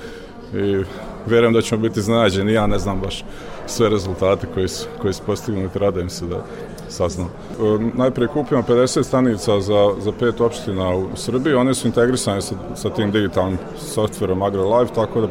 i 0.55 0.85
verujem 1.27 1.53
da 1.53 1.63
ćemo 1.63 1.83
biti 1.83 2.03
znađeni, 2.03 2.53
ja 2.53 2.67
ne 2.67 2.79
znam 2.79 3.01
baš 3.01 3.25
sve 3.67 3.89
rezultate 3.89 4.47
koji 4.55 4.69
su, 4.69 4.87
koji 5.03 5.15
su 5.15 5.23
postignuti, 5.27 5.79
radujem 5.79 6.11
se 6.11 6.27
da 6.27 6.45
saznam. 6.89 7.27
E, 7.27 7.91
najprije 7.95 8.29
kupimo 8.29 8.63
50 8.63 9.03
stanica 9.03 9.61
za, 9.61 9.95
za 9.99 10.13
pet 10.13 10.41
opština 10.41 10.97
u 10.97 11.09
Srbiji, 11.15 11.55
one 11.55 11.75
su 11.75 11.87
integrisane 11.87 12.43
sa, 12.43 12.55
sa 12.75 12.91
tim 12.91 13.11
digitalnim 13.11 13.59
softverom 13.79 14.43
AgroLife, 14.43 14.95
tako 14.95 15.21
da 15.21 15.29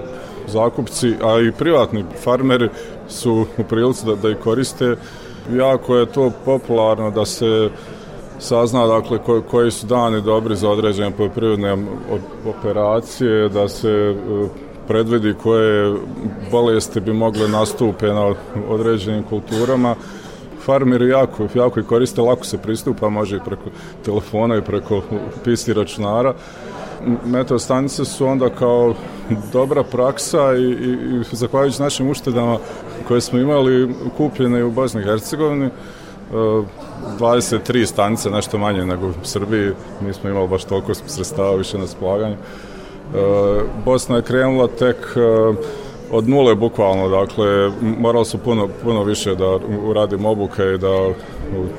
zakupci, 0.48 1.14
a 1.24 1.40
i 1.40 1.52
privatni 1.52 2.06
farmeri 2.24 2.70
su 3.10 3.46
u 3.58 3.64
prilici 3.64 4.06
da, 4.06 4.16
da 4.16 4.30
ih 4.30 4.38
koriste. 4.38 4.96
Jako 5.54 5.96
je 5.96 6.06
to 6.06 6.32
popularno 6.46 7.12
da 7.12 7.26
se 7.26 7.70
sazna 8.40 8.88
dakle 8.88 9.18
koji, 9.18 9.42
koji 9.42 9.72
su 9.72 9.88
dani 9.88 10.22
dobri 10.22 10.56
za 10.56 10.70
određene 10.70 11.12
poljoprivredne 11.12 11.78
operacije, 12.46 13.50
da 13.50 13.68
se 13.68 14.16
predvidi 14.88 15.34
koje 15.44 15.96
bolesti 16.52 17.00
bi 17.00 17.14
mogle 17.14 17.48
nastupe 17.48 18.08
na 18.08 18.34
određenim 18.70 19.24
kulturama. 19.24 19.96
Farmeri 20.66 21.10
jako, 21.10 21.48
jako 21.56 21.80
i 21.80 21.84
koriste, 21.84 22.22
lako 22.22 22.46
se 22.46 22.58
pristupa, 22.58 23.10
može 23.10 23.36
i 23.36 23.46
preko 23.46 23.70
telefona 24.06 24.58
i 24.58 24.62
preko 24.62 25.02
pisti 25.44 25.74
računara. 25.74 26.34
Meteostanice 27.26 28.06
su 28.06 28.26
onda 28.26 28.50
kao 28.50 28.94
dobra 29.54 29.84
praksa 29.84 30.54
i, 30.54 30.64
i, 30.64 31.22
i 31.32 31.36
zahvaljujući 31.36 31.82
našim 31.82 32.10
uštedama 32.10 32.58
koje 33.08 33.22
smo 33.22 33.40
imali 33.40 33.96
kupljene 34.18 34.64
u 34.64 34.72
Bosni 34.72 35.02
i 35.02 35.04
Hercegovini, 35.04 35.70
23 36.32 37.86
stanice, 37.86 38.30
nešto 38.30 38.58
manje 38.58 38.86
nego 38.86 39.08
u 39.08 39.14
Srbiji, 39.24 39.72
mi 40.02 40.14
smo 40.14 40.30
imali 40.30 40.48
baš 40.48 40.64
toliko 40.64 40.94
sredstava 40.94 41.56
više 41.56 41.78
na 41.78 41.88
splaganju. 41.88 42.36
Bosna 43.86 44.16
je 44.16 44.22
krenula 44.22 44.68
tek 44.68 44.98
e, 45.16 45.54
od 46.12 46.30
nule 46.30 46.56
bukvalno, 46.56 47.10
dakle 47.10 47.72
morali 47.82 48.26
su 48.26 48.38
puno, 48.38 48.70
puno 48.84 49.04
više 49.04 49.36
da 49.36 49.60
uradimo 49.86 50.30
obuke 50.30 50.64
i 50.64 50.78
da 50.78 51.10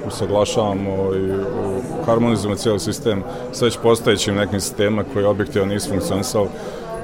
usaglašavamo 0.07 1.15
i 1.15 1.33
harmonizujemo 2.07 2.57
cijeli 2.57 2.81
sistem 2.81 3.23
s 3.53 3.63
već 3.63 3.79
postojećim 3.83 4.35
nekim 4.35 4.61
sistema 4.61 5.05
koji 5.13 5.25
objektivno 5.25 5.75
nisu 5.75 5.89
funkcionisali. 5.91 6.49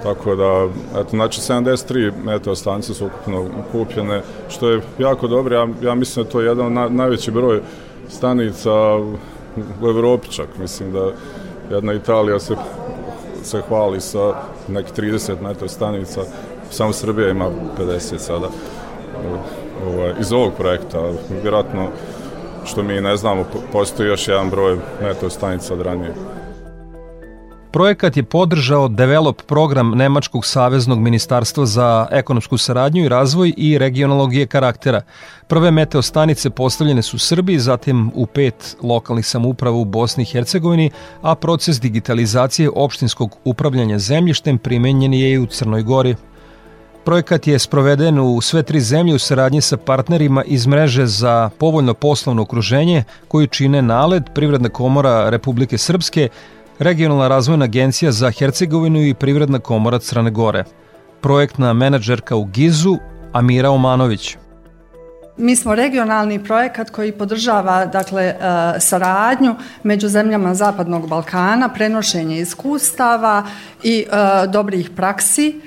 Tako 0.03 0.35
da, 0.35 0.69
eto, 1.01 1.11
znači 1.11 1.41
73 1.41 2.13
meteo 2.25 2.55
stanice 2.55 2.95
su 2.95 3.07
ukupno 3.07 3.47
kupljene, 3.73 4.23
što 4.49 4.69
je 4.69 4.81
jako 4.99 5.29
dobro. 5.29 5.57
Ja, 5.57 5.69
ja 5.83 5.95
mislim 5.95 6.25
da 6.25 6.31
to 6.31 6.41
je 6.41 6.47
jedan 6.47 6.73
na, 6.73 6.89
najveći 6.89 7.31
broj 7.31 7.61
stanica 8.09 8.73
u 9.83 9.89
Evropi 9.89 10.29
čak. 10.31 10.49
Mislim 10.61 10.93
da 10.93 11.11
jedna 11.71 11.93
Italija 11.93 12.39
se 12.39 12.57
se 13.49 13.63
hvali 13.69 14.01
sa 14.01 14.35
nekih 14.69 14.93
30 14.93 15.41
metara 15.41 15.69
stanica, 15.69 16.21
samo 16.71 16.93
Srbija 16.93 17.29
ima 17.29 17.51
50 17.79 18.19
sada 18.19 18.49
ovaj, 19.87 20.13
iz 20.21 20.33
ovog 20.33 20.53
projekta. 20.57 20.99
Vjerojatno, 21.43 21.89
što 22.65 22.83
mi 22.83 23.01
ne 23.01 23.17
znamo, 23.17 23.45
postoji 23.73 24.09
još 24.09 24.29
jedan 24.29 24.51
broj 24.51 24.79
metro 25.03 25.31
stanica 25.31 25.75
od 25.75 25.81
ranije. 25.81 26.15
Projekat 27.71 28.17
je 28.17 28.23
podržao 28.23 28.89
Develop 28.89 29.43
program 29.43 29.91
Nemačkog 29.91 30.47
saveznog 30.47 30.99
ministarstva 30.99 31.67
za 31.67 32.07
ekonomsku 32.11 32.59
saradnju 32.59 33.05
i 33.05 33.09
razvoj 33.09 33.55
i 33.57 33.79
regionologije 33.79 34.47
karaktera. 34.47 35.03
Prve 35.47 35.71
meteo 35.71 36.03
stanice 36.03 36.51
postavljene 36.51 37.03
su 37.03 37.17
u 37.17 37.19
Srbiji, 37.19 37.59
zatim 37.59 38.11
u 38.15 38.27
pet 38.27 38.77
lokalnih 38.83 39.27
samouprava 39.27 39.77
u 39.77 39.85
Bosni 39.85 40.23
i 40.23 40.27
Hercegovini, 40.27 40.91
a 41.23 41.35
proces 41.35 41.81
digitalizacije 41.81 42.71
opštinskog 42.75 43.37
upravljanja 43.45 43.99
zemljištem 43.99 44.59
primenjen 44.59 45.15
je 45.15 45.33
i 45.33 45.39
u 45.39 45.47
Crnoj 45.47 45.83
Gori. 45.83 46.17
Projekat 47.05 47.47
je 47.47 47.59
sproveden 47.59 48.19
u 48.19 48.41
sve 48.41 48.63
tri 48.63 48.81
zemlje 48.81 49.15
u 49.15 49.19
saradnji 49.19 49.61
sa 49.61 49.77
partnerima 49.77 50.45
iz 50.45 50.67
mreže 50.67 51.07
za 51.07 51.51
povoljno 51.59 51.95
poslovno 51.95 52.43
okruženje 52.43 53.05
koju 53.29 53.47
čine 53.47 53.83
NALED, 53.83 54.25
Privredna 54.35 54.69
komora 54.69 55.31
Republike 55.31 55.79
Srpske, 55.79 56.29
Regionalna 56.79 57.29
razvojna 57.29 57.65
agencija 57.65 58.13
za 58.13 58.31
Hercegovinu 58.31 59.03
i 59.03 59.15
Privredna 59.15 59.59
komora 59.59 59.99
Crne 59.99 60.31
Gore. 60.31 60.65
Projektna 61.21 61.73
menadžerka 61.73 62.37
u 62.37 62.45
Gizu, 62.45 62.97
Amira 63.33 63.71
Omanović. 63.71 64.37
Mi 65.37 65.57
smo 65.57 65.75
regionalni 65.75 66.45
projekat 66.45 66.91
koji 66.91 67.13
podržava 67.13 67.87
dakle, 67.87 68.23
e, 68.23 68.37
saradnju 68.81 69.55
među 69.83 70.09
zemljama 70.09 70.55
Zapadnog 70.55 71.09
Balkana, 71.09 71.69
prenošenje 71.69 72.41
iskustava 72.41 73.47
i 73.83 74.07
e, 74.11 74.47
dobrih 74.47 74.91
praksi 74.97 75.61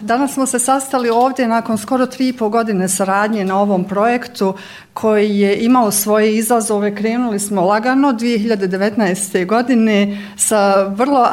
danas 0.00 0.34
smo 0.34 0.46
se 0.46 0.58
sastali 0.58 1.10
ovdje 1.10 1.48
nakon 1.48 1.78
skoro 1.78 2.06
tri 2.06 2.28
i 2.28 2.32
po 2.32 2.48
godine 2.48 2.88
saradnje 2.88 3.44
na 3.44 3.60
ovom 3.60 3.84
projektu 3.84 4.54
koji 4.92 5.38
je 5.38 5.64
imao 5.64 5.90
svoje 5.90 6.36
izazove. 6.36 6.94
Krenuli 6.94 7.38
smo 7.38 7.64
lagano 7.64 8.12
2019. 8.12 9.46
godine 9.46 10.18
sa 10.36 10.82
vrlo 10.82 11.28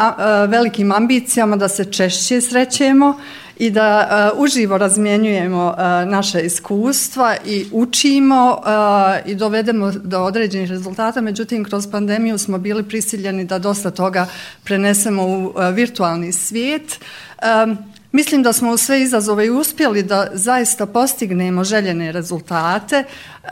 velikim 0.47 0.91
ambicijama 0.91 1.55
da 1.55 1.67
se 1.67 1.91
češće 1.91 2.41
srećemo 2.41 3.17
i 3.57 3.69
da 3.69 4.31
uživo 4.37 4.77
razmjenjujemo 4.77 5.75
naše 6.05 6.41
iskustva 6.41 7.35
i 7.45 7.65
učimo 7.71 8.61
i 9.25 9.35
dovedemo 9.35 9.91
do 9.91 10.23
određenih 10.23 10.69
rezultata. 10.69 11.21
Međutim, 11.21 11.63
kroz 11.63 11.87
pandemiju 11.91 12.37
smo 12.37 12.57
bili 12.57 12.83
prisiljeni 12.83 13.45
da 13.45 13.59
dosta 13.59 13.91
toga 13.91 14.27
prenesemo 14.63 15.23
u 15.23 15.53
virtualni 15.73 16.31
svijet. 16.31 16.99
Mislim 18.15 18.43
da 18.43 18.53
smo 18.53 18.71
u 18.71 18.77
sve 18.77 19.01
izazove 19.01 19.45
i 19.45 19.49
uspjeli 19.49 20.03
da 20.03 20.27
zaista 20.33 20.85
postignemo 20.85 21.63
željene 21.63 22.11
rezultate 22.11 23.03
uh, 23.43 23.49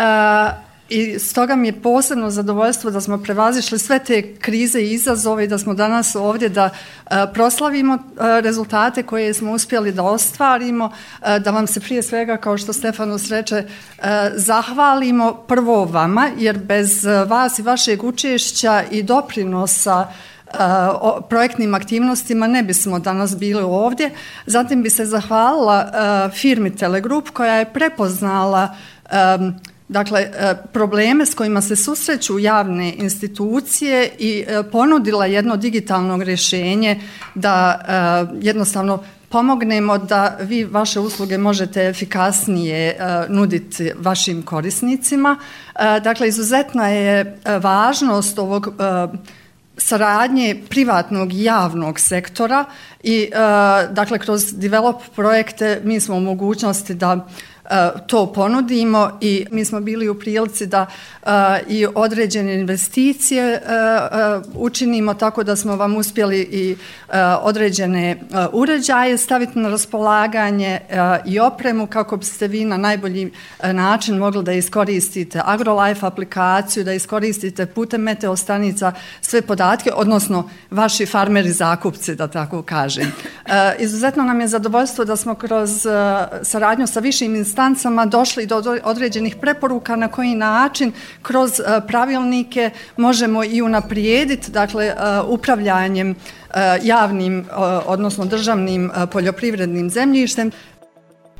i 0.89 1.19
stoga 1.19 1.55
mi 1.55 1.67
je 1.67 1.81
posebno 1.81 2.29
zadovoljstvo 2.29 2.91
da 2.91 3.01
smo 3.01 3.17
prevazišli 3.17 3.79
sve 3.79 3.99
te 3.99 4.35
krize 4.35 4.81
i 4.81 4.93
izazove 4.93 5.43
i 5.43 5.47
da 5.47 5.57
smo 5.57 5.73
danas 5.73 6.15
ovdje 6.15 6.49
da 6.49 6.69
uh, 6.69 7.11
proslavimo 7.33 7.93
uh, 7.93 8.01
rezultate 8.43 9.03
koje 9.03 9.33
smo 9.33 9.51
uspjeli 9.51 9.91
da 9.91 10.03
ostvarimo, 10.03 10.91
da 11.39 11.51
vam 11.51 11.67
se 11.67 11.79
prije 11.79 12.03
svega, 12.03 12.37
kao 12.37 12.57
što 12.57 12.73
Stefanus 12.73 13.29
reče, 13.29 13.63
zahvalimo 14.35 15.33
prvo 15.33 15.85
vama, 15.85 16.29
jer 16.37 16.57
bez 16.57 17.05
vas 17.27 17.59
i 17.59 17.61
vašeg 17.61 18.03
učešća 18.03 18.83
i 18.91 19.03
doprinosa 19.03 20.07
o 21.01 21.21
projektnim 21.29 21.73
aktivnostima 21.73 22.47
ne 22.47 22.63
bismo 22.63 22.99
danas 22.99 23.37
bili 23.37 23.61
ovdje. 23.61 24.11
Zatim 24.45 24.83
bi 24.83 24.89
se 24.89 25.05
zahvalila 25.05 25.91
firmi 26.33 26.75
Telegrup 26.75 27.29
koja 27.29 27.55
je 27.55 27.73
prepoznala 27.73 28.75
dakle, 29.87 30.31
probleme 30.73 31.25
s 31.25 31.35
kojima 31.35 31.61
se 31.61 31.75
susreću 31.75 32.39
javne 32.39 32.93
institucije 32.93 34.09
i 34.19 34.45
ponudila 34.71 35.25
jedno 35.25 35.57
digitalno 35.57 36.23
rješenje 36.23 37.01
da 37.35 37.79
jednostavno 38.41 39.03
pomognemo 39.29 39.97
da 39.97 40.37
vi 40.41 40.63
vaše 40.63 40.99
usluge 40.99 41.37
možete 41.37 41.87
efikasnije 41.87 42.97
nuditi 43.29 43.91
vašim 43.99 44.41
korisnicima. 44.41 45.37
Dakle, 46.03 46.27
izuzetna 46.27 46.87
je 46.87 47.39
važnost 47.61 48.39
ovog 48.39 48.73
saradnje 49.77 50.61
privatnog 50.69 51.33
i 51.33 51.43
javnog 51.43 51.99
sektora 51.99 52.65
i 53.03 53.29
uh, 53.31 53.93
dakle 53.93 54.19
kroz 54.19 54.53
develop 54.53 54.95
projekte 55.15 55.81
mi 55.83 55.99
smo 55.99 56.15
u 56.15 56.19
mogućnosti 56.19 56.93
da 56.93 57.13
uh, 57.13 57.21
E, 57.21 57.52
to 58.07 58.33
ponudimo 58.33 59.17
i 59.21 59.45
mi 59.51 59.65
smo 59.65 59.79
bili 59.79 60.09
u 60.09 60.19
prilici 60.19 60.65
da 60.65 60.85
e, 61.23 61.29
i 61.67 61.87
određene 61.95 62.55
investicije 62.55 63.43
e, 63.43 63.61
učinimo 64.55 65.13
tako 65.13 65.43
da 65.43 65.55
smo 65.55 65.75
vam 65.75 65.95
uspjeli 65.95 66.39
i 66.41 66.75
određene 67.41 68.19
uređaje 68.51 69.17
staviti 69.17 69.59
na 69.59 69.69
raspolaganje 69.69 70.79
i 71.25 71.39
opremu 71.39 71.87
kako 71.87 72.17
biste 72.17 72.47
vi 72.47 72.65
na 72.65 72.77
najbolji 72.77 73.31
način 73.63 74.17
mogli 74.17 74.43
da 74.43 74.53
iskoristite 74.53 75.41
AgroLife 75.45 76.05
aplikaciju, 76.05 76.83
da 76.83 76.93
iskoristite 76.93 77.65
putem 77.65 78.01
meteostanica 78.01 78.91
sve 79.21 79.41
podatke, 79.41 79.91
odnosno 79.95 80.49
vaši 80.71 81.05
farmeri 81.05 81.51
zakupci, 81.51 82.15
da 82.15 82.27
tako 82.27 82.61
kažem. 82.61 83.11
Izuzetno 83.79 84.23
nam 84.23 84.41
je 84.41 84.47
zadovoljstvo 84.47 85.05
da 85.05 85.15
smo 85.15 85.35
kroz 85.35 85.87
saradnju 86.43 86.87
sa 86.87 86.99
višim 86.99 87.35
instancima 87.35 87.52
instancama 87.53 88.05
došli 88.05 88.45
do 88.45 88.63
određenih 88.83 89.35
preporuka 89.35 89.95
na 89.95 90.07
koji 90.07 90.35
način 90.35 90.91
kroz 91.21 91.59
e, 91.59 91.63
pravilnike 91.87 92.69
možemo 92.97 93.43
i 93.43 93.61
unaprijediti 93.61 94.51
dakle, 94.51 94.85
e, 94.85 94.95
upravljanjem 95.27 96.11
e, 96.11 96.15
javnim, 96.83 97.45
odnosno 97.85 98.25
državnim 98.25 98.91
poljoprivrednim 99.11 99.89
zemljištem. 99.89 100.51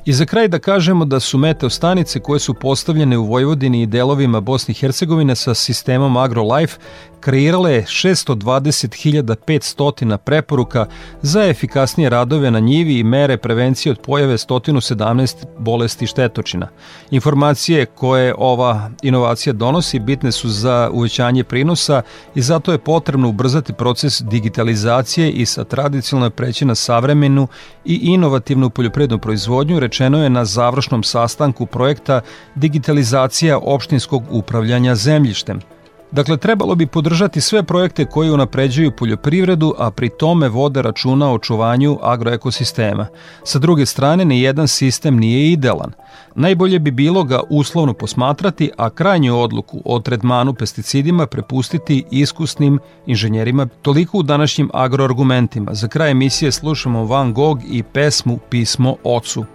I 0.06 0.14
za 0.14 0.26
kraj 0.26 0.48
da 0.48 0.60
kažemo 0.60 1.06
da 1.06 1.20
su 1.20 1.38
meteo 1.38 1.70
stanice 1.70 2.20
koje 2.20 2.40
su 2.40 2.54
postavljene 2.54 3.18
u 3.18 3.26
Vojvodini 3.26 3.82
i 3.82 3.86
delovima 3.86 4.40
Bosne 4.40 4.72
i 4.72 4.76
Hercegovine 4.76 5.36
sa 5.36 5.54
sistemom 5.54 6.18
AgroLife 6.18 6.78
kreirale 7.24 7.82
620.500 7.82 10.18
preporuka 10.18 10.86
za 11.22 11.44
efikasnije 11.44 12.10
radove 12.10 12.52
na 12.52 12.60
njivi 12.60 13.00
i 13.00 13.04
mere 13.04 13.38
prevencije 13.38 13.92
od 13.92 14.00
pojave 14.00 14.38
117 14.38 15.46
bolesti 15.60 16.08
štetočina. 16.08 16.68
Informacije 17.12 17.86
koje 17.86 18.36
ova 18.38 18.90
inovacija 19.02 19.54
donosi 19.54 20.00
bitne 20.00 20.32
su 20.32 20.50
za 20.50 20.90
uvećanje 20.94 21.44
prinosa 21.44 22.02
i 22.36 22.42
zato 22.42 22.72
je 22.72 22.78
potrebno 22.78 23.30
ubrzati 23.30 23.74
proces 23.74 24.22
digitalizacije 24.22 25.32
i 25.32 25.46
sa 25.46 25.64
tradicionalno 25.64 26.30
preći 26.30 26.66
na 26.66 26.76
savremenu 26.76 27.48
i 27.86 28.00
inovativnu 28.04 28.70
poljoprivrednu 28.70 29.20
proizvodnju, 29.20 29.80
rečeno 29.94 30.24
je 30.24 30.30
na 30.30 30.46
završnom 30.46 31.04
sastanku 31.04 31.66
projekta 31.66 32.22
Digitalizacija 32.56 33.58
opštinskog 33.58 34.24
upravljanja 34.32 34.96
zemljištem– 34.96 35.62
Dakle, 36.14 36.38
trebalo 36.38 36.76
bi 36.76 36.88
podržati 36.88 37.42
sve 37.42 37.64
projekte 37.64 38.06
koji 38.06 38.32
unapređuju 38.32 38.92
poljoprivredu, 38.92 39.76
a 39.78 39.92
pri 39.92 40.10
tome 40.10 40.50
vode 40.50 40.82
računa 40.82 41.30
o 41.30 41.34
očuvanju 41.34 41.98
agroekosistema. 42.02 43.08
Sa 43.44 43.60
druge 43.60 43.86
strane, 43.86 44.26
ni 44.26 44.42
jedan 44.42 44.68
sistem 44.68 45.18
nije 45.18 45.52
idealan. 45.52 45.92
Najbolje 46.36 46.80
bi 46.80 46.92
bilo 46.92 47.24
ga 47.24 47.40
uslovno 47.50 47.94
posmatrati, 47.94 48.72
a 48.78 48.90
krajnju 48.90 49.40
odluku 49.40 49.82
o 49.86 50.00
tretmanu 50.00 50.54
pesticidima 50.54 51.28
prepustiti 51.28 52.04
iskusnim 52.12 52.80
inženjerima. 53.06 53.68
Toliko 53.82 54.18
u 54.18 54.24
današnjim 54.24 54.70
agroargumentima. 54.74 55.74
Za 55.74 55.88
kraj 55.88 56.12
emisije 56.12 56.52
slušamo 56.52 57.06
Van 57.06 57.34
Gogh 57.34 57.62
i 57.72 57.84
pesmu 57.84 58.40
Pismo 58.50 58.96
ocu. 59.04 59.46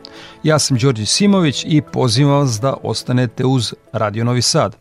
Ja 0.42 0.58
sam 0.58 0.76
Đorđe 0.76 1.06
Simović 1.06 1.64
i 1.68 1.82
pozivam 1.92 2.38
vas 2.38 2.60
da 2.60 2.74
ostanete 2.82 3.44
uz 3.44 3.74
Radio 3.92 4.24
Novi 4.24 4.42
Sad. 4.42 4.76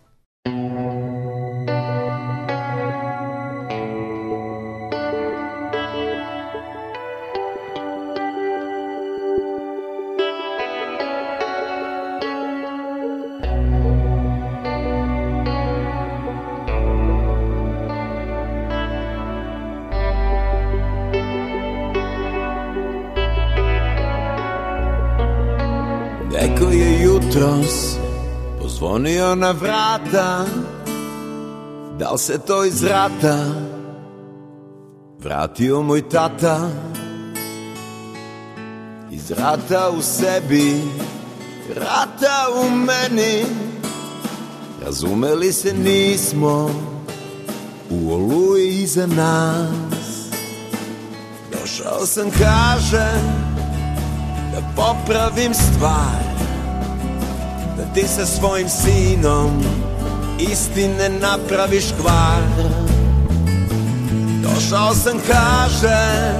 Jutros 27.03 27.97
pozvonio 28.61 29.35
na 29.35 29.51
vrata. 29.51 30.45
Da 31.99 32.11
li 32.11 32.17
se 32.17 32.39
to 32.39 32.65
iz 32.65 32.83
rata? 32.83 33.37
Vratio 35.19 35.81
moj 35.81 36.09
tata. 36.09 36.69
Iz 39.11 39.31
rata 39.31 39.89
u 39.97 40.01
sebi 40.01 40.81
Rata 41.75 42.47
u 42.61 42.69
meni. 42.69 43.45
Razumeli 44.85 45.53
se 45.53 45.73
nismo 45.73 46.69
U 47.89 48.13
oluji 48.13 48.67
iza 48.67 49.07
nas. 49.07 50.07
Došao 51.51 52.05
sam 52.05 52.29
kažem 52.31 53.47
Da 54.57 54.63
popravim 54.75 55.53
stvar. 55.53 56.23
Da 57.77 57.83
ti 57.93 58.07
sa 58.07 58.25
svojim 58.25 58.69
sinom 58.69 59.63
Istine 60.39 61.09
napraviš 61.09 61.85
kvar. 62.01 62.41
Došao 64.43 64.93
sam 64.95 65.19
kažem 65.27 66.35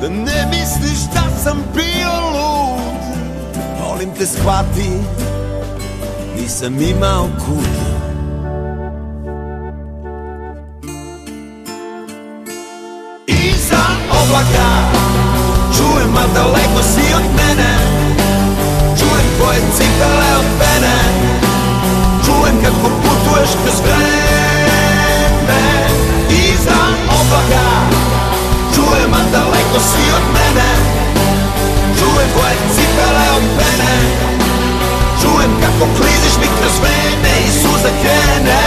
Da 0.00 0.08
ne 0.08 0.46
misliš 0.50 0.98
da 1.14 1.22
sam 1.44 1.64
bio 1.74 2.12
lud. 2.32 3.26
Molim 3.80 4.14
te 4.18 4.26
shvati 4.26 4.90
Nisam 6.36 6.82
imao 6.82 7.28
kud. 7.46 7.66
Iza 13.26 13.82
oblaka 14.10 15.05
Čujem, 15.76 16.16
a 16.16 16.24
daleko 16.34 16.82
si 16.82 17.06
od 17.14 17.26
mene. 17.36 17.72
Čujem 18.98 19.28
tvoje 19.36 19.60
cipele 19.76 20.28
od 20.40 20.48
mene 20.60 20.96
Čujem 22.24 22.56
kako 22.64 22.88
putuješ 23.02 23.50
kroz 23.62 23.78
vreme. 23.84 25.62
Iza 26.30 26.80
oblaka. 27.16 27.66
Čujem, 28.74 29.14
a 29.14 29.22
daleko 29.32 29.78
si 29.90 30.04
od 30.18 30.26
mene. 30.36 30.70
Čujem 31.98 32.28
tvoje 32.34 32.56
cipele 32.74 33.26
od 33.36 33.46
mene 33.58 33.94
Čujem 35.22 35.52
kako 35.60 35.84
kliziš 35.96 36.36
mi 36.40 36.48
kroz 36.58 36.76
vene 36.82 37.34
I 37.48 37.50
suza 37.50 37.90
krene. 38.02 38.62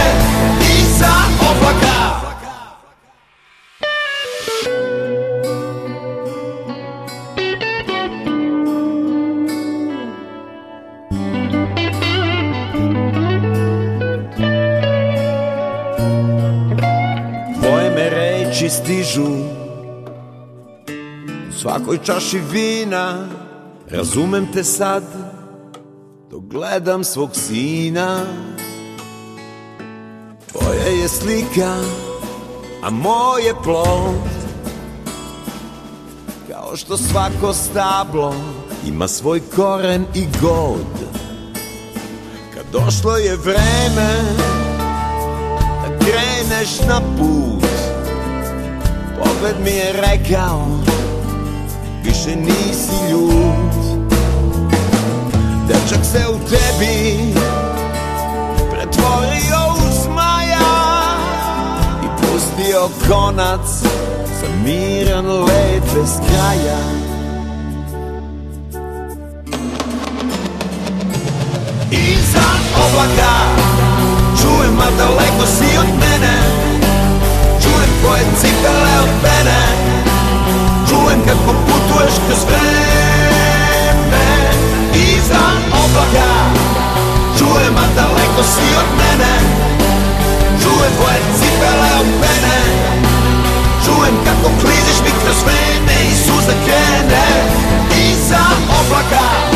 Iza 0.78 1.14
oblaka 1.50 2.29
svakoj 21.60 21.98
čaši 22.04 22.40
vina. 22.52 23.28
Razumem 23.90 24.46
te 24.52 24.64
sad 24.64 25.02
Dok 26.30 26.42
gledam 26.44 27.04
svog 27.04 27.30
sina. 27.32 28.20
Tvoja 30.52 30.84
je 31.02 31.08
slika 31.08 31.76
A 32.82 32.90
moj 32.90 33.42
je 33.46 33.54
plod. 33.64 34.14
Kao 36.50 36.76
što 36.76 36.96
svako 36.96 37.52
stablo 37.52 38.34
Ima 38.86 39.08
svoj 39.08 39.40
koren 39.56 40.04
i 40.14 40.26
god. 40.42 41.08
Kad 42.54 42.64
došlo 42.72 43.16
je 43.16 43.36
vreme 43.36 44.22
Da 45.82 45.98
kreneš 45.98 46.80
na 46.88 47.00
put 47.18 47.70
Pogled 49.18 49.56
mi 49.64 49.70
je 49.70 49.92
rekao 49.92 50.99
Više 52.04 52.36
nisi 52.36 53.10
ljud 53.10 54.00
Dečak 55.68 56.04
se 56.04 56.26
u 56.28 56.38
tebi 56.48 57.34
Pretvorio 58.70 59.74
u 59.76 60.02
zmaja 60.04 60.70
I 62.04 62.06
pustio 62.20 62.88
konac 63.08 63.68
Za 64.40 64.48
miran 64.64 65.26
let 65.26 65.82
bez 65.94 66.10
kraja. 66.28 66.78
Iza 71.90 72.48
oblaka 72.76 73.60
Čujem, 74.42 74.78
a 74.78 74.90
daleko 74.98 75.46
si 75.46 75.78
od 75.78 75.86
mene. 76.00 76.36
Čujem 77.62 77.90
tvoje 78.00 78.22
cipele 78.40 78.92
od 79.02 79.08
mene. 79.22 79.60
Čujem 80.88 81.20
kako 81.26 81.52
putuješ 81.52 81.79
kroz 82.00 82.44
vreme 82.48 84.28
Iza 84.94 85.44
oblaka. 85.84 86.30
Čujem, 87.38 87.76
a 87.76 87.86
daleko 87.96 88.42
si 88.42 88.68
od 88.82 88.88
mene 88.98 89.34
Čujem 90.62 90.92
tvoje 90.96 91.20
cipele 91.38 91.90
od 92.00 92.06
mene. 92.22 92.58
Čujem 93.84 94.16
kako 94.24 94.50
kliziš 94.60 94.98
mi 95.04 95.10
kroz 95.24 95.36
vene 95.46 96.10
I 96.12 96.14
suza 96.14 96.54
krene 96.64 97.26
Iza 98.10 98.44
oblaka 98.80 99.50